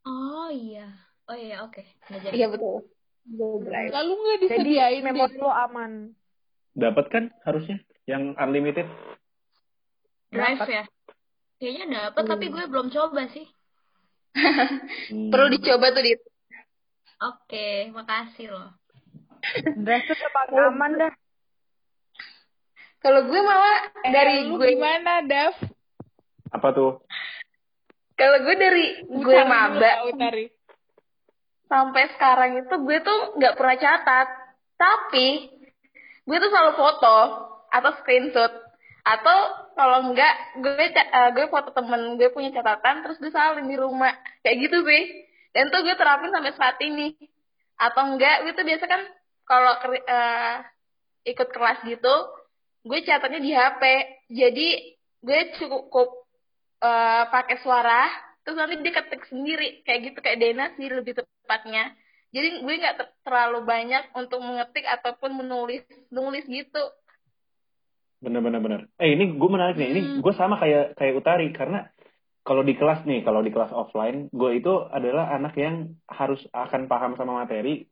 Oh 0.02 0.48
iya, 0.50 0.88
oh 1.30 1.36
iya 1.36 1.62
oke, 1.62 1.82
jadi. 2.10 2.34
Iya 2.34 2.46
betul. 2.50 2.88
Google 3.22 3.70
Drive. 3.70 3.90
Lalu 3.94 4.12
nggak 4.18 4.38
Jadi 4.38 4.44
disediain 4.48 5.02
memori 5.04 5.34
di- 5.36 5.42
lo 5.42 5.50
aman. 5.52 5.92
Dapat 6.72 7.04
kan 7.08 7.24
harusnya 7.42 7.78
yang 8.04 8.32
unlimited? 8.34 8.88
Drive 10.28 10.58
Dapet. 10.58 10.68
ya? 10.72 10.84
Kayaknya 11.56 11.84
dapet, 12.10 12.22
tapi 12.26 12.46
gue 12.48 12.64
belum 12.66 12.88
coba 12.90 13.28
sih. 13.28 13.46
Hmm. 15.12 15.28
Perlu 15.28 15.46
dicoba 15.50 15.92
tuh 15.92 16.00
di 16.00 16.12
Oke, 17.22 17.68
makasih 17.92 18.48
loh. 18.48 18.72
Drive 19.76 20.08
tuh 20.08 20.16
paling 20.16 20.56
aman 20.66 20.92
dah. 20.96 21.12
Kalau 22.98 23.26
gue 23.26 23.40
malah 23.40 23.76
dari 24.02 24.34
Eh, 24.38 24.46
lu 24.46 24.56
gue 24.56 24.72
gimana, 24.72 25.20
Dav? 25.22 25.52
Apa 26.50 26.68
tuh? 26.70 26.92
kalau 28.12 28.38
gue 28.40 28.54
dari 28.54 28.84
gue 29.02 29.34
Utari 29.34 29.50
maba 29.50 29.92
Utari. 30.06 30.46
sampai 31.64 32.04
sekarang 32.08 32.50
itu 32.60 32.74
gue 32.78 32.98
tuh 33.02 33.18
nggak 33.36 33.54
pernah 33.54 33.76
catat. 33.76 34.28
Tapi 34.74 35.26
gue 36.22 36.36
tuh 36.38 36.50
selalu 36.50 36.72
foto 36.78 37.16
atau 37.72 37.90
screenshot. 38.02 38.52
Atau 39.02 39.38
kalau 39.74 40.12
enggak 40.12 40.34
gue 40.62 40.86
eh, 40.94 41.30
gue 41.34 41.46
foto 41.50 41.74
temen 41.74 42.14
gue 42.20 42.30
punya 42.30 42.54
catatan 42.54 43.02
terus 43.02 43.18
gue 43.18 43.32
salin 43.34 43.66
di 43.66 43.76
rumah. 43.78 44.14
Kayak 44.46 44.70
gitu 44.70 44.78
sih. 44.86 45.02
Dan 45.52 45.68
tuh 45.74 45.82
gue 45.82 45.94
terapin 45.98 46.30
sampai 46.30 46.54
saat 46.54 46.78
ini. 46.84 47.16
Atau 47.80 48.14
enggak 48.14 48.46
gue 48.46 48.52
tuh 48.54 48.66
biasa 48.66 48.84
kan 48.86 49.02
kalau 49.42 49.72
eh, 49.90 50.56
ikut 51.26 51.48
kelas 51.50 51.86
gitu 51.86 52.14
gue 52.82 52.98
catatnya 53.06 53.38
di 53.38 53.54
HP 53.54 53.82
jadi 54.26 54.68
gue 55.22 55.40
cukup 55.58 56.26
eh, 56.82 57.24
pakai 57.30 57.62
suara 57.62 58.06
terus 58.42 58.58
nanti 58.58 58.78
dia 58.82 58.94
ketik 58.94 59.26
sendiri. 59.26 59.82
Kayak 59.82 60.00
gitu 60.12 60.18
kayak 60.22 60.38
Dena 60.38 60.66
sih 60.78 60.86
lebih 60.86 61.18
tepatnya 61.18 61.94
jadi 62.32 62.64
gue 62.64 62.74
nggak 62.80 62.96
ter- 62.96 63.14
terlalu 63.22 63.62
banyak 63.68 64.04
untuk 64.16 64.40
mengetik 64.40 64.88
ataupun 64.88 65.36
menulis 65.36 65.84
nulis 66.08 66.44
gitu 66.48 66.84
Bener-bener 68.22 68.62
bener. 68.62 68.80
Eh 69.02 69.18
ini 69.18 69.34
gue 69.34 69.50
menarik 69.50 69.74
nih. 69.74 69.88
Ini 69.90 70.00
gue 70.22 70.34
sama 70.38 70.54
kayak 70.62 70.94
kayak 70.94 71.18
Utari 71.18 71.50
karena 71.50 71.90
kalau 72.46 72.62
di 72.62 72.78
kelas 72.78 73.02
nih, 73.02 73.26
kalau 73.26 73.42
di 73.42 73.50
kelas 73.50 73.74
offline, 73.74 74.30
gue 74.30 74.50
itu 74.62 74.70
adalah 74.90 75.34
anak 75.34 75.58
yang 75.58 75.90
harus 76.06 76.38
akan 76.54 76.86
paham 76.86 77.18
sama 77.18 77.42
materi, 77.42 77.86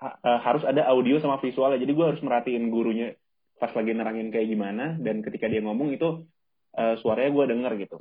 ha- 0.00 0.16
eh, 0.16 0.40
harus 0.40 0.64
ada 0.64 0.88
audio 0.88 1.20
sama 1.20 1.36
visualnya. 1.44 1.80
Jadi 1.80 1.92
gue 1.92 2.06
harus 2.08 2.20
merhatiin 2.24 2.72
gurunya 2.72 3.16
pas 3.56 3.72
lagi 3.72 3.92
nerangin 3.92 4.32
kayak 4.32 4.48
gimana, 4.48 4.96
dan 5.00 5.20
ketika 5.20 5.48
dia 5.48 5.60
ngomong 5.60 5.92
itu 5.92 6.24
eh, 6.76 6.96
suaranya 7.00 7.30
gue 7.36 7.44
denger 7.56 7.72
gitu. 7.88 7.96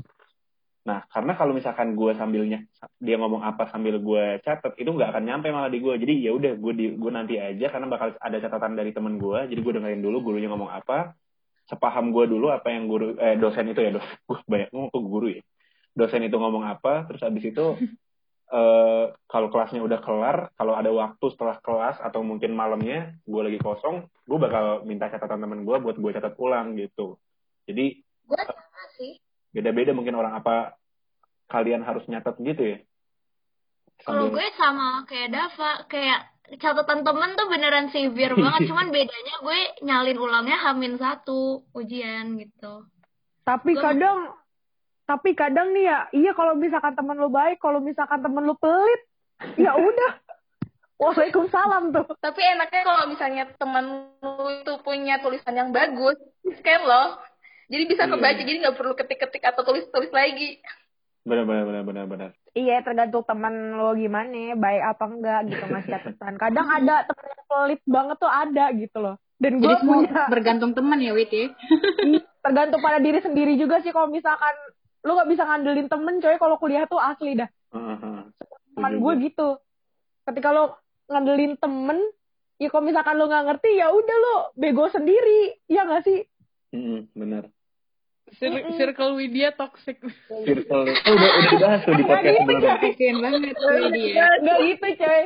Nah, 0.85 1.01
karena 1.09 1.33
kalau 1.33 1.57
misalkan 1.57 1.97
gue 1.97 2.13
sambilnya 2.13 2.61
dia 3.01 3.17
ngomong 3.17 3.41
apa 3.41 3.65
sambil 3.73 3.97
gue 3.97 4.37
catat, 4.45 4.77
itu 4.77 4.85
nggak 4.85 5.17
akan 5.17 5.23
nyampe 5.25 5.49
malah 5.49 5.73
di 5.73 5.81
gue. 5.81 5.97
Jadi 5.97 6.13
ya 6.21 6.31
udah 6.37 6.53
gue 6.53 6.73
di 6.77 6.85
gue 6.93 7.11
nanti 7.11 7.41
aja 7.41 7.73
karena 7.73 7.89
bakal 7.89 8.13
ada 8.21 8.37
catatan 8.37 8.77
dari 8.77 8.93
temen 8.93 9.17
gue. 9.17 9.49
Jadi 9.49 9.59
gue 9.65 9.73
dengerin 9.81 10.01
dulu 10.05 10.17
gurunya 10.29 10.45
ngomong 10.45 10.69
apa, 10.69 11.17
sepaham 11.65 12.13
gue 12.13 12.25
dulu 12.29 12.53
apa 12.53 12.69
yang 12.69 12.85
guru 12.85 13.17
eh 13.17 13.35
dosen 13.41 13.65
itu 13.73 13.81
ya 13.81 13.91
dosen 13.97 14.13
gue 14.29 14.37
banyak 14.45 14.69
ngomong 14.69 14.91
ke 14.93 14.99
guru 15.01 15.27
ya 15.33 15.41
dosen 15.97 16.21
itu 16.21 16.37
ngomong 16.37 16.63
apa 16.65 17.09
terus 17.09 17.25
habis 17.25 17.41
itu 17.41 17.65
eh 18.55 19.05
kalau 19.25 19.49
kelasnya 19.49 19.81
udah 19.81 19.99
kelar 20.05 20.53
kalau 20.53 20.77
ada 20.77 20.93
waktu 20.93 21.25
setelah 21.33 21.57
kelas 21.65 21.97
atau 21.97 22.21
mungkin 22.21 22.53
malamnya 22.53 23.17
gue 23.25 23.41
lagi 23.41 23.57
kosong 23.57 24.05
gue 24.05 24.37
bakal 24.37 24.85
minta 24.85 25.09
catatan 25.09 25.41
temen 25.41 25.65
gue 25.65 25.77
buat 25.81 25.97
gue 25.97 26.11
catat 26.13 26.37
ulang 26.37 26.77
gitu 26.77 27.17
jadi 27.65 28.05
Gue 28.25 28.41
sih. 28.97 29.21
Beda-beda 29.55 29.95
mungkin 29.95 30.19
orang 30.19 30.35
apa 30.35 30.75
kalian 31.47 31.81
harus 31.81 32.03
nyatet 32.05 32.35
gitu 32.37 32.63
ya 32.75 32.79
Kalau 34.03 34.27
Sambil- 34.27 34.35
gue 34.35 34.47
sama 34.59 35.07
kayak 35.07 35.29
Dava, 35.31 35.71
kayak 35.87 36.19
catatan 36.59 37.01
temen 37.01 37.29
tuh 37.33 37.47
beneran 37.47 37.87
severe 37.89 38.35
banget. 38.35 38.61
Cuman 38.69 38.91
bedanya 38.91 39.35
gue 39.39 39.59
nyalin 39.81 40.19
ulangnya 40.19 40.57
hamin 40.59 40.99
satu 40.99 41.63
ujian 41.71 42.35
gitu. 42.35 42.83
Tapi 43.47 43.71
Gua- 43.71 43.83
kadang 43.87 44.35
tapi 45.05 45.31
kadang 45.31 45.71
nih 45.71 45.85
ya, 45.85 45.97
iya 46.11 46.31
kalau 46.33 46.57
misalkan 46.57 46.91
temen 46.91 47.15
lu 47.15 47.29
baik, 47.29 47.61
kalau 47.61 47.77
misalkan 47.79 48.19
temen 48.19 48.43
lu 48.43 48.57
pelit, 48.59 49.01
ya 49.55 49.71
udah. 49.73 50.11
Waalaikumsalam 50.99 51.91
tuh. 51.91 52.07
tapi 52.19 52.39
enaknya 52.41 52.81
kalau 52.83 53.03
misalnya 53.05 53.43
temen 53.55 53.85
lu 54.19 54.47
itu 54.49 54.73
punya 54.79 55.19
tulisan 55.19 55.51
yang 55.51 55.69
bagus 55.69 56.15
scan 56.55 56.83
loh 56.83 57.19
jadi 57.65 57.83
bisa 57.85 58.03
Iya. 58.05 58.11
kebaca 58.11 58.41
jadi 58.41 58.57
nggak 58.61 58.77
perlu 58.77 58.93
ketik-ketik 58.93 59.43
atau 59.43 59.61
tulis-tulis 59.61 60.11
lagi 60.11 60.59
benar-benar 61.21 61.65
benar-benar 61.65 62.05
benar 62.05 62.29
Iya, 62.55 62.79
tergantung 62.87 63.27
temen 63.27 63.75
lo 63.75 63.91
gimana, 63.91 64.55
baik 64.55 64.83
apa 64.87 65.03
enggak 65.11 65.39
gitu 65.43 65.59
ngasih 65.67 65.91
catatan. 65.91 66.39
Kadang 66.39 66.71
ada 66.71 67.03
temen 67.03 67.25
yang 67.27 67.43
pelit 67.43 67.81
banget 67.83 68.15
tuh 68.15 68.31
ada 68.31 68.65
gitu 68.71 68.97
loh. 69.03 69.15
Dan 69.35 69.59
gue 69.59 69.75
punya 69.75 70.31
bergantung 70.31 70.71
teman 70.71 71.03
ya, 71.03 71.11
Wit 71.11 71.35
ya. 71.35 71.51
tergantung 72.47 72.79
pada 72.79 73.03
diri 73.03 73.19
sendiri 73.19 73.59
juga 73.59 73.83
sih 73.83 73.91
kalau 73.91 74.07
misalkan 74.07 74.55
lu 75.03 75.19
nggak 75.19 75.27
bisa 75.27 75.43
ngandelin 75.43 75.91
temen 75.91 76.23
coy 76.23 76.35
kalau 76.39 76.55
kuliah 76.55 76.87
tuh 76.87 76.95
asli 76.95 77.35
dah. 77.35 77.51
Heeh. 77.75 78.23
Teman 78.71 79.03
gue. 79.03 79.13
gitu. 79.27 79.59
Ketika 80.23 80.55
lo 80.55 80.79
ngandelin 81.11 81.59
temen, 81.59 81.99
ya 82.55 82.71
kalau 82.71 82.87
misalkan 82.87 83.19
lo 83.19 83.27
nggak 83.27 83.51
ngerti 83.51 83.69
ya 83.75 83.91
udah 83.91 84.17
lo 84.17 84.35
bego 84.55 84.87
sendiri, 84.87 85.59
ya 85.67 85.83
nggak 85.83 86.07
sih? 86.07 86.23
Mm-mm, 86.75 86.99
benar 87.13 87.43
Cir- 88.35 88.65
Circle 88.73 89.15
Widya 89.15 89.53
toxic. 89.53 90.01
circle 90.41 90.81
oh, 90.81 91.13
udah 91.13 91.29
udah 91.29 91.51
dibahas 91.53 91.81
tuh 91.81 91.93
di 91.93 92.03
podcast 92.03 92.35
sebelumnya 92.35 92.73
Kasian 92.75 93.15
banget 93.17 93.53
tuh 93.53 93.89
dia. 93.93 94.25
Nggak 94.41 94.57
gitu 94.65 94.87
coy. 94.97 95.21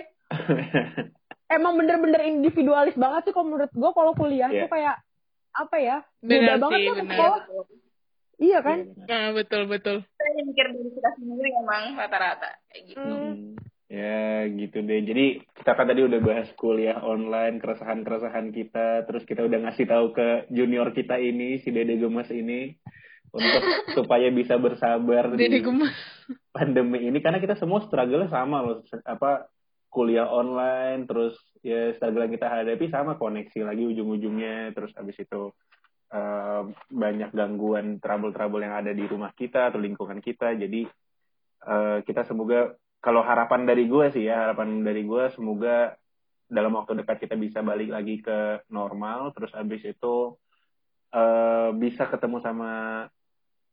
Emang 1.56 1.74
bener-bener 1.74 2.22
individualis 2.28 2.94
banget 2.94 3.22
sih 3.24 3.34
kalau 3.34 3.48
menurut 3.50 3.72
gue 3.72 3.90
kalau 3.90 4.12
kuliah 4.14 4.46
Iya. 4.48 4.62
tuh 4.62 4.70
kayak 4.70 4.96
apa 5.50 5.76
ya? 5.80 5.98
Benar 6.20 6.30
beda 6.30 6.54
banget 6.60 6.76
sih, 6.76 6.86
tuh 6.86 6.94
sama 6.94 7.08
sekolah. 7.10 7.40
Iya 8.38 8.60
kan? 8.62 8.78
Nah, 9.02 9.26
betul 9.34 9.62
betul. 9.66 9.98
hanya 10.20 10.42
mikir 10.46 10.66
diri 10.70 10.90
kita 10.94 11.10
sendiri 11.16 11.50
emang 11.58 11.84
rata-rata 11.96 12.50
kayak 12.68 12.84
gitu 12.86 13.00
Hmm, 13.02 13.56
Ya 13.90 14.46
gitu 14.46 14.86
deh. 14.86 15.02
Jadi 15.02 15.42
kita 15.58 15.74
kan 15.74 15.90
tadi 15.90 16.06
udah 16.06 16.22
bahas 16.22 16.46
kuliah 16.54 17.02
online, 17.02 17.58
keresahan-keresahan 17.58 18.54
kita, 18.54 19.10
terus 19.10 19.26
kita 19.26 19.50
udah 19.50 19.66
ngasih 19.66 19.90
tahu 19.90 20.14
ke 20.14 20.46
junior 20.54 20.94
kita 20.94 21.18
ini, 21.18 21.58
si 21.58 21.74
Dede 21.74 21.98
Gemes 21.98 22.30
ini, 22.30 22.78
untuk 23.34 23.66
supaya 23.98 24.30
bisa 24.30 24.62
bersabar 24.62 25.34
Dede 25.34 25.58
di 25.58 25.66
gemes. 25.66 25.98
pandemi 26.54 27.02
ini, 27.10 27.18
karena 27.18 27.42
kita 27.42 27.58
semua 27.58 27.82
struggle 27.82 28.30
sama 28.30 28.62
loh, 28.62 28.86
apa 29.10 29.50
kuliah 29.90 30.30
online, 30.30 31.10
terus 31.10 31.34
ya 31.66 31.90
struggle 31.98 32.30
yang 32.30 32.34
kita 32.38 32.46
hadapi 32.46 32.94
sama 32.94 33.18
koneksi 33.18 33.66
lagi 33.66 33.90
ujung-ujungnya, 33.90 34.70
terus 34.78 34.94
habis 34.94 35.18
itu 35.18 35.50
eh, 36.14 36.62
banyak 36.94 37.34
gangguan 37.34 37.98
trouble-trouble 37.98 38.62
yang 38.62 38.86
ada 38.86 38.94
di 38.94 39.02
rumah 39.10 39.34
kita 39.34 39.74
atau 39.74 39.82
lingkungan 39.82 40.22
kita, 40.22 40.54
jadi 40.54 40.86
eh, 41.66 41.98
kita 42.06 42.22
semoga 42.30 42.78
kalau 43.00 43.24
harapan 43.24 43.64
dari 43.64 43.88
gue 43.88 44.06
sih 44.12 44.28
ya 44.28 44.48
harapan 44.48 44.84
dari 44.84 45.08
gue 45.08 45.24
semoga 45.36 45.96
dalam 46.50 46.76
waktu 46.76 47.04
dekat 47.04 47.28
kita 47.28 47.36
bisa 47.40 47.64
balik 47.64 47.90
lagi 47.94 48.20
ke 48.20 48.68
normal 48.70 49.32
terus 49.34 49.54
abis 49.56 49.86
itu 49.88 50.36
eh, 51.16 51.70
bisa 51.76 52.08
ketemu 52.12 52.38
sama 52.44 52.72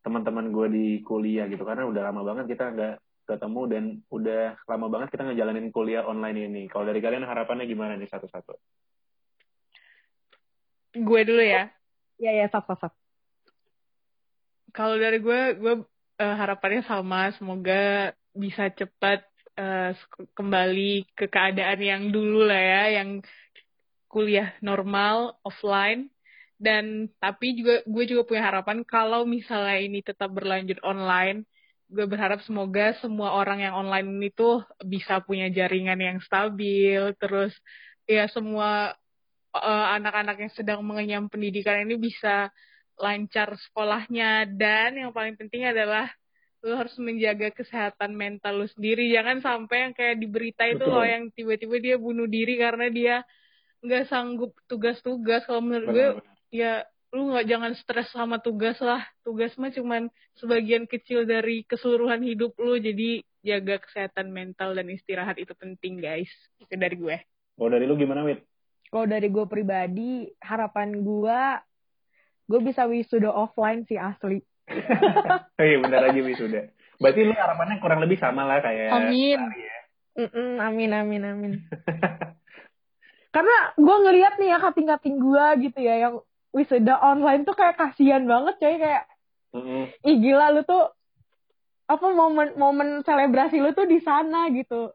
teman-teman 0.07 0.55
gue 0.55 0.67
di 0.71 0.87
kuliah 1.03 1.51
gitu 1.51 1.67
karena 1.67 1.89
udah 1.89 2.03
lama 2.13 2.23
banget 2.23 2.55
kita 2.55 2.65
nggak 2.71 2.97
ketemu 3.27 3.61
dan 3.67 3.85
udah 4.07 4.55
lama 4.71 4.87
banget 4.87 5.09
kita 5.11 5.27
ngejalanin 5.27 5.75
kuliah 5.75 6.07
online 6.07 6.47
ini 6.47 6.63
kalau 6.71 6.87
dari 6.87 7.03
kalian 7.03 7.27
harapannya 7.27 7.67
gimana 7.67 7.99
nih 7.99 8.07
satu-satu 8.07 8.55
Gue 10.97 11.21
dulu 11.29 11.43
ya. 11.45 11.69
Iya 12.17 12.33
ya, 12.45 12.47
sap 12.49 12.65
sap 12.65 12.81
sap. 12.81 12.93
Kalau 14.73 14.97
dari 14.97 15.21
gue, 15.21 15.41
gue 15.61 15.75
eh, 16.17 16.35
harapannya 16.41 16.81
sama. 16.89 17.29
Semoga 17.37 18.13
bisa 18.37 18.69
cepat 18.71 19.25
sk- 19.97 20.29
kembali 20.37 21.09
ke 21.17 21.27
keadaan 21.33 21.81
yang 21.81 22.03
dulu 22.13 22.45
lah 22.45 22.61
ya, 22.61 22.83
yang 23.01 23.25
kuliah 24.13 24.53
normal 24.61 25.41
offline. 25.43 26.13
Dan 26.57 27.13
tapi 27.21 27.53
juga 27.53 27.85
gue 27.85 28.05
juga 28.09 28.23
punya 28.25 28.43
harapan 28.49 28.81
kalau 28.85 29.29
misalnya 29.29 29.77
ini 29.77 30.01
tetap 30.01 30.33
berlanjut 30.33 30.81
online, 30.81 31.45
gue 31.93 32.09
berharap 32.09 32.41
semoga 32.49 32.97
semua 33.01 33.37
orang 33.37 33.61
yang 33.61 33.75
online 33.77 34.09
ini 34.09 34.29
tuh 34.33 34.65
bisa 34.81 35.21
punya 35.21 35.53
jaringan 35.53 36.01
yang 36.01 36.19
stabil, 36.25 37.13
terus 37.21 37.53
ya 38.09 38.25
semua 38.33 38.97
eh, 39.53 39.87
anak-anak 40.01 40.37
yang 40.49 40.53
sedang 40.57 40.81
mengenyam 40.81 41.29
pendidikan 41.29 41.85
ini 41.85 42.01
bisa 42.01 42.49
lancar 42.97 43.53
sekolahnya 43.61 44.49
dan 44.57 44.97
yang 44.97 45.13
paling 45.13 45.37
penting 45.37 45.69
adalah 45.69 46.09
lu 46.67 46.75
harus 46.75 46.99
menjaga 46.99 47.55
kesehatan 47.55 48.19
mental 48.19 48.59
lu 48.59 48.67
sendiri. 48.67 49.07
Jangan 49.15 49.39
sampai 49.39 49.87
yang 49.87 49.93
kayak 49.95 50.17
di 50.19 50.27
berita 50.27 50.67
itu 50.67 50.83
Betul. 50.83 50.99
loh 50.99 51.07
yang 51.07 51.31
tiba-tiba 51.31 51.77
dia 51.79 51.97
bunuh 51.97 52.27
diri 52.27 52.59
karena 52.59 52.91
dia 52.91 53.17
nggak 53.87 54.11
sanggup 54.11 54.51
tugas-tugas. 54.67 55.47
Kalau 55.47 55.63
menurut 55.63 55.89
gue 55.95 56.09
ya 56.51 56.83
lu 57.15 57.31
nggak 57.31 57.47
jangan 57.47 57.73
stres 57.79 58.11
sama 58.11 58.43
tugas 58.43 58.83
lah. 58.83 59.07
Tugas 59.23 59.55
mah 59.55 59.71
cuman 59.71 60.11
sebagian 60.35 60.91
kecil 60.91 61.23
dari 61.23 61.63
keseluruhan 61.63 62.27
hidup 62.27 62.59
lu. 62.59 62.75
Jadi 62.83 63.23
jaga 63.47 63.79
kesehatan 63.79 64.35
mental 64.35 64.75
dan 64.75 64.91
istirahat 64.91 65.39
itu 65.39 65.55
penting 65.55 66.03
guys. 66.03 66.35
Itu 66.59 66.75
dari 66.75 66.99
gue. 66.99 67.17
Kalau 67.55 67.71
dari 67.71 67.87
lu 67.87 67.95
gimana 67.95 68.27
wit? 68.27 68.43
Kalau 68.91 69.07
dari 69.07 69.31
gue 69.31 69.47
pribadi, 69.47 70.27
harapan 70.43 70.99
gue, 70.99 71.41
gue 72.51 72.61
bisa 72.63 72.87
wisuda 72.91 73.31
offline 73.31 73.87
sih 73.87 73.99
asli. 73.99 74.43
Oh 74.71 75.65
iya 75.67 75.77
bentar 75.79 76.01
lagi 76.03 76.21
wisuda. 76.23 76.71
Berarti 76.97 77.21
lu 77.23 77.35
harapannya 77.37 77.77
kurang 77.79 78.01
lebih 78.03 78.19
sama 78.19 78.49
lah 78.49 78.59
kayak 78.65 78.91
Amin. 78.93 79.41
Ya. 79.55 79.79
Mm-mm, 80.17 80.57
amin 80.59 80.91
amin 80.97 81.23
amin. 81.29 81.53
Karena 83.35 83.57
gue 83.77 83.97
ngeliat 84.01 84.41
nih 84.41 84.49
ya 84.49 84.59
kating-kating 84.65 85.17
gue 85.21 85.47
gitu 85.69 85.79
ya 85.85 86.09
yang 86.09 86.15
wisuda 86.57 86.97
online 87.05 87.45
tuh 87.45 87.53
kayak 87.53 87.77
kasihan 87.77 88.25
banget 88.25 88.57
coy 88.57 88.77
kayak 88.81 89.05
Mm-mm. 89.53 89.93
ih 90.09 90.17
gila 90.25 90.57
lu 90.57 90.65
tuh 90.65 90.89
apa 91.87 92.07
momen 92.17 92.57
momen 92.57 93.05
selebrasi 93.05 93.61
lu 93.61 93.77
tuh 93.77 93.85
di 93.85 94.01
sana 94.01 94.49
gitu. 94.51 94.89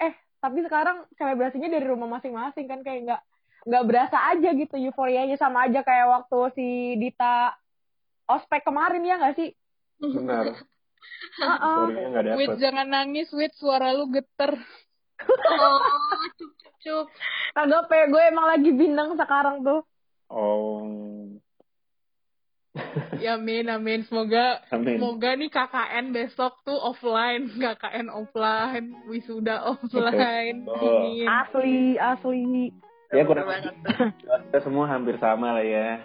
Eh 0.00 0.16
tapi 0.40 0.64
sekarang 0.64 1.04
selebrasinya 1.20 1.68
dari 1.68 1.84
rumah 1.84 2.08
masing-masing 2.18 2.64
kan 2.64 2.80
kayak 2.80 3.00
nggak 3.06 3.22
nggak 3.62 3.84
berasa 3.86 4.18
aja 4.34 4.50
gitu 4.56 4.74
euforianya 4.74 5.36
sama 5.38 5.70
aja 5.70 5.86
kayak 5.86 6.08
waktu 6.10 6.38
si 6.56 6.66
Dita 6.98 7.54
ospek 8.26 8.62
kemarin 8.62 9.02
ya 9.02 9.18
nggak 9.18 9.36
sih? 9.36 9.50
Benar. 9.98 10.46
Nggak 11.38 12.38
Wit 12.38 12.50
dapet. 12.54 12.60
jangan 12.62 12.86
nangis, 12.86 13.28
Wit 13.34 13.54
suara 13.58 13.90
lu 13.90 14.10
geter. 14.10 14.54
Oh, 15.22 15.78
cup 16.34 16.50
cup 16.58 16.74
cup. 16.82 17.06
Kagak 17.54 17.82
pe 17.86 18.10
gue 18.10 18.22
emang 18.26 18.46
lagi 18.50 18.70
bintang 18.74 19.14
sekarang 19.14 19.62
tuh. 19.62 19.86
Oh. 20.26 20.82
Ya 23.22 23.38
amin, 23.38 23.70
amin. 23.70 24.02
Semoga 24.02 24.58
Amin. 24.74 24.98
semoga 24.98 25.30
nih 25.38 25.46
KKN 25.46 26.10
besok 26.10 26.58
tuh 26.66 26.74
offline, 26.74 27.54
KKN 27.54 28.10
offline, 28.10 28.86
wisuda 29.06 29.62
offline. 29.62 30.66
Amin. 30.74 31.28
Asli 31.28 32.00
asli. 32.02 32.74
Ya 33.12 33.22
kurang 33.28 33.46
kita 34.48 34.58
semua 34.64 34.88
hampir 34.90 35.20
sama 35.22 35.54
lah 35.54 35.62
ya. 35.62 36.00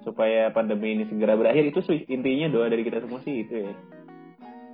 Supaya 0.00 0.48
pandemi 0.48 0.92
ini 0.92 1.04
segera 1.04 1.34
berakhir 1.34 1.66
itu 1.66 1.80
sih 1.82 2.06
intinya 2.06 2.46
doa 2.48 2.66
dari 2.66 2.80
kita 2.80 3.00
semua 3.00 3.18
sih 3.20 3.42
itu 3.42 3.54
ya. 3.60 3.72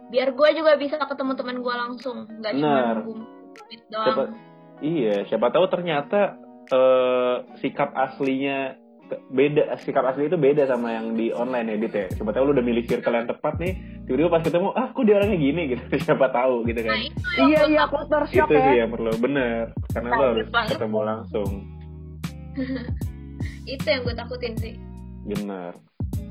Biar 0.08 0.28
gue 0.30 0.48
juga 0.52 0.76
bisa 0.76 1.00
ketemu 1.00 1.32
teman 1.32 1.56
gue 1.58 1.74
langsung, 1.74 2.28
nggak 2.30 2.52
cuma 2.54 3.00
meet 3.68 3.82
Siapa, 3.86 4.12
doang. 4.22 4.32
iya, 4.78 5.24
siapa 5.24 5.48
tahu 5.48 5.64
ternyata 5.66 6.36
eh, 6.66 7.36
sikap 7.58 7.92
aslinya 7.92 8.76
ke- 9.02 9.20
beda 9.28 9.72
sikap 9.78 10.04
asli 10.06 10.24
itu 10.24 10.36
beda 10.36 10.64
sama 10.66 10.92
yang 10.92 11.12
di 11.12 11.28
online 11.30 11.64
ya 11.66 11.76
Dit 11.78 11.94
ya. 11.94 12.06
Siapa 12.10 12.28
tahu 12.30 12.48
lu 12.48 12.52
udah 12.52 12.62
milih 12.62 12.84
circle 12.84 13.12
yang 13.14 13.24
tepat 13.26 13.56
nih, 13.56 13.72
tiba-tiba 14.04 14.28
pas 14.30 14.42
ketemu, 14.42 14.68
ah 14.70 14.88
kok 14.88 15.02
dia 15.02 15.16
orangnya 15.16 15.38
gini 15.38 15.62
gitu. 15.72 15.84
Siapa 15.98 16.28
tahu 16.28 16.64
gitu 16.66 16.80
kan. 16.82 16.92
Nah 16.92 17.02
itu 17.02 17.20
Iya 17.42 17.60
iya 17.66 17.82
culture 17.86 18.26
shock 18.26 18.46
itu 18.46 18.54
ya. 18.54 18.62
sih 18.62 18.74
yang 18.78 18.90
perlu 18.90 19.12
bener 19.16 19.64
karena 19.90 20.08
lo 20.10 20.24
harus 20.30 20.48
banget. 20.50 20.76
ketemu 20.76 20.98
langsung 21.02 21.50
itu 23.66 23.86
yang 23.86 24.02
gue 24.02 24.14
takutin 24.14 24.54
sih. 24.56 24.74
Bener. 25.22 25.72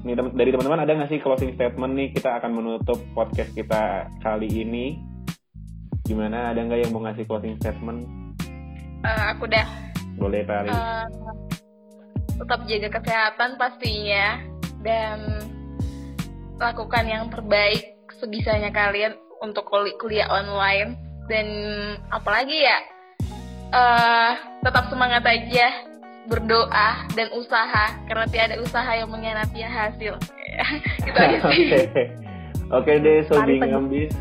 Nih 0.01 0.13
dari 0.17 0.49
teman-teman 0.49 0.81
ada 0.81 0.91
nggak 0.97 1.09
sih 1.13 1.21
closing 1.21 1.53
statement 1.53 1.93
nih? 1.93 2.07
Kita 2.13 2.41
akan 2.41 2.51
menutup 2.57 2.97
podcast 3.13 3.53
kita 3.53 4.09
kali 4.21 4.49
ini. 4.49 4.97
Gimana? 6.05 6.51
Ada 6.51 6.65
nggak 6.65 6.79
yang 6.85 6.91
mau 6.91 7.05
ngasih 7.05 7.25
closing 7.29 7.55
statement? 7.61 8.05
Eh, 9.05 9.23
aku 9.29 9.45
dah. 9.49 9.65
Boleh 10.17 10.45
kali 10.45 10.69
eh, 10.69 11.05
tetap 12.41 12.59
jaga 12.65 12.89
kesehatan 12.99 13.49
pastinya. 13.57 14.41
Dan 14.81 15.19
lakukan 16.57 17.05
yang 17.05 17.29
terbaik 17.29 17.93
sebisanya 18.17 18.73
kalian 18.73 19.13
untuk 19.45 19.69
kuli- 19.69 19.97
kuliah 20.01 20.29
online. 20.29 20.97
Dan 21.29 21.47
apalagi 22.09 22.57
ya 22.57 22.79
eh 23.71 24.33
tetap 24.65 24.91
semangat 24.91 25.23
aja 25.23 25.90
berdoa 26.29 27.09
dan 27.17 27.27
usaha 27.33 27.97
karena 28.05 28.25
tiada 28.29 28.55
usaha 28.61 28.91
yang 28.93 29.09
mengkhianati 29.09 29.61
hasil 29.65 30.13
itu 31.07 31.17
aja 31.17 31.37
sih 31.49 31.65
Oke. 31.71 32.03
Oke 32.71 33.03
deh, 33.03 33.19
Sobi. 33.27 33.59
Ngambis. 33.59 34.15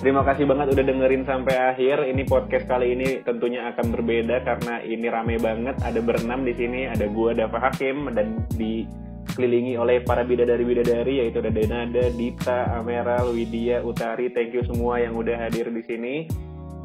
Terima 0.00 0.24
kasih 0.24 0.48
banget 0.48 0.72
udah 0.72 0.84
dengerin 0.84 1.28
sampai 1.28 1.76
akhir. 1.76 2.08
Ini 2.08 2.24
podcast 2.24 2.64
kali 2.64 2.96
ini 2.96 3.20
tentunya 3.20 3.68
akan 3.68 3.92
berbeda 3.92 4.44
karena 4.48 4.80
ini 4.80 5.06
rame 5.12 5.36
banget. 5.36 5.76
Ada 5.84 6.00
berenam 6.00 6.44
di 6.44 6.56
sini, 6.56 6.88
ada 6.88 7.04
gua 7.08 7.36
Dava 7.36 7.60
Hakim 7.60 8.08
dan 8.16 8.48
dikelilingi 8.56 9.76
oleh 9.76 10.00
para 10.04 10.24
bidadari-bidadari 10.24 11.20
yaitu 11.20 11.44
ada 11.44 11.52
Denada, 11.52 12.08
Dita, 12.16 12.80
Amera, 12.80 13.24
Widya, 13.28 13.84
Utari. 13.84 14.32
Thank 14.32 14.56
you 14.56 14.64
semua 14.64 15.00
yang 15.00 15.12
udah 15.12 15.36
hadir 15.36 15.68
di 15.68 15.84
sini. 15.84 16.14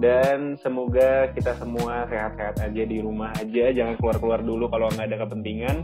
Dan 0.02 0.58
semoga 0.58 1.30
kita 1.38 1.54
semua 1.62 2.10
sehat-sehat 2.10 2.58
aja 2.58 2.84
di 2.90 2.98
rumah 3.06 3.30
aja, 3.38 3.70
jangan 3.70 3.94
keluar-keluar 4.02 4.42
dulu 4.42 4.66
kalau 4.74 4.90
nggak 4.90 5.14
ada 5.14 5.18
kepentingan. 5.22 5.78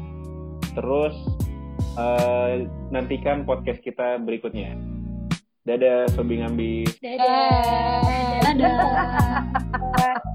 Terus 0.74 1.14
eh, 2.02 2.66
nantikan 2.90 3.46
podcast 3.46 3.78
kita 3.86 4.18
berikutnya. 4.26 4.74
Dadah, 5.70 6.10
Sobi 6.18 6.42
Ngambis. 6.42 6.98
dadah 6.98 8.42
Dadah. 8.58 10.26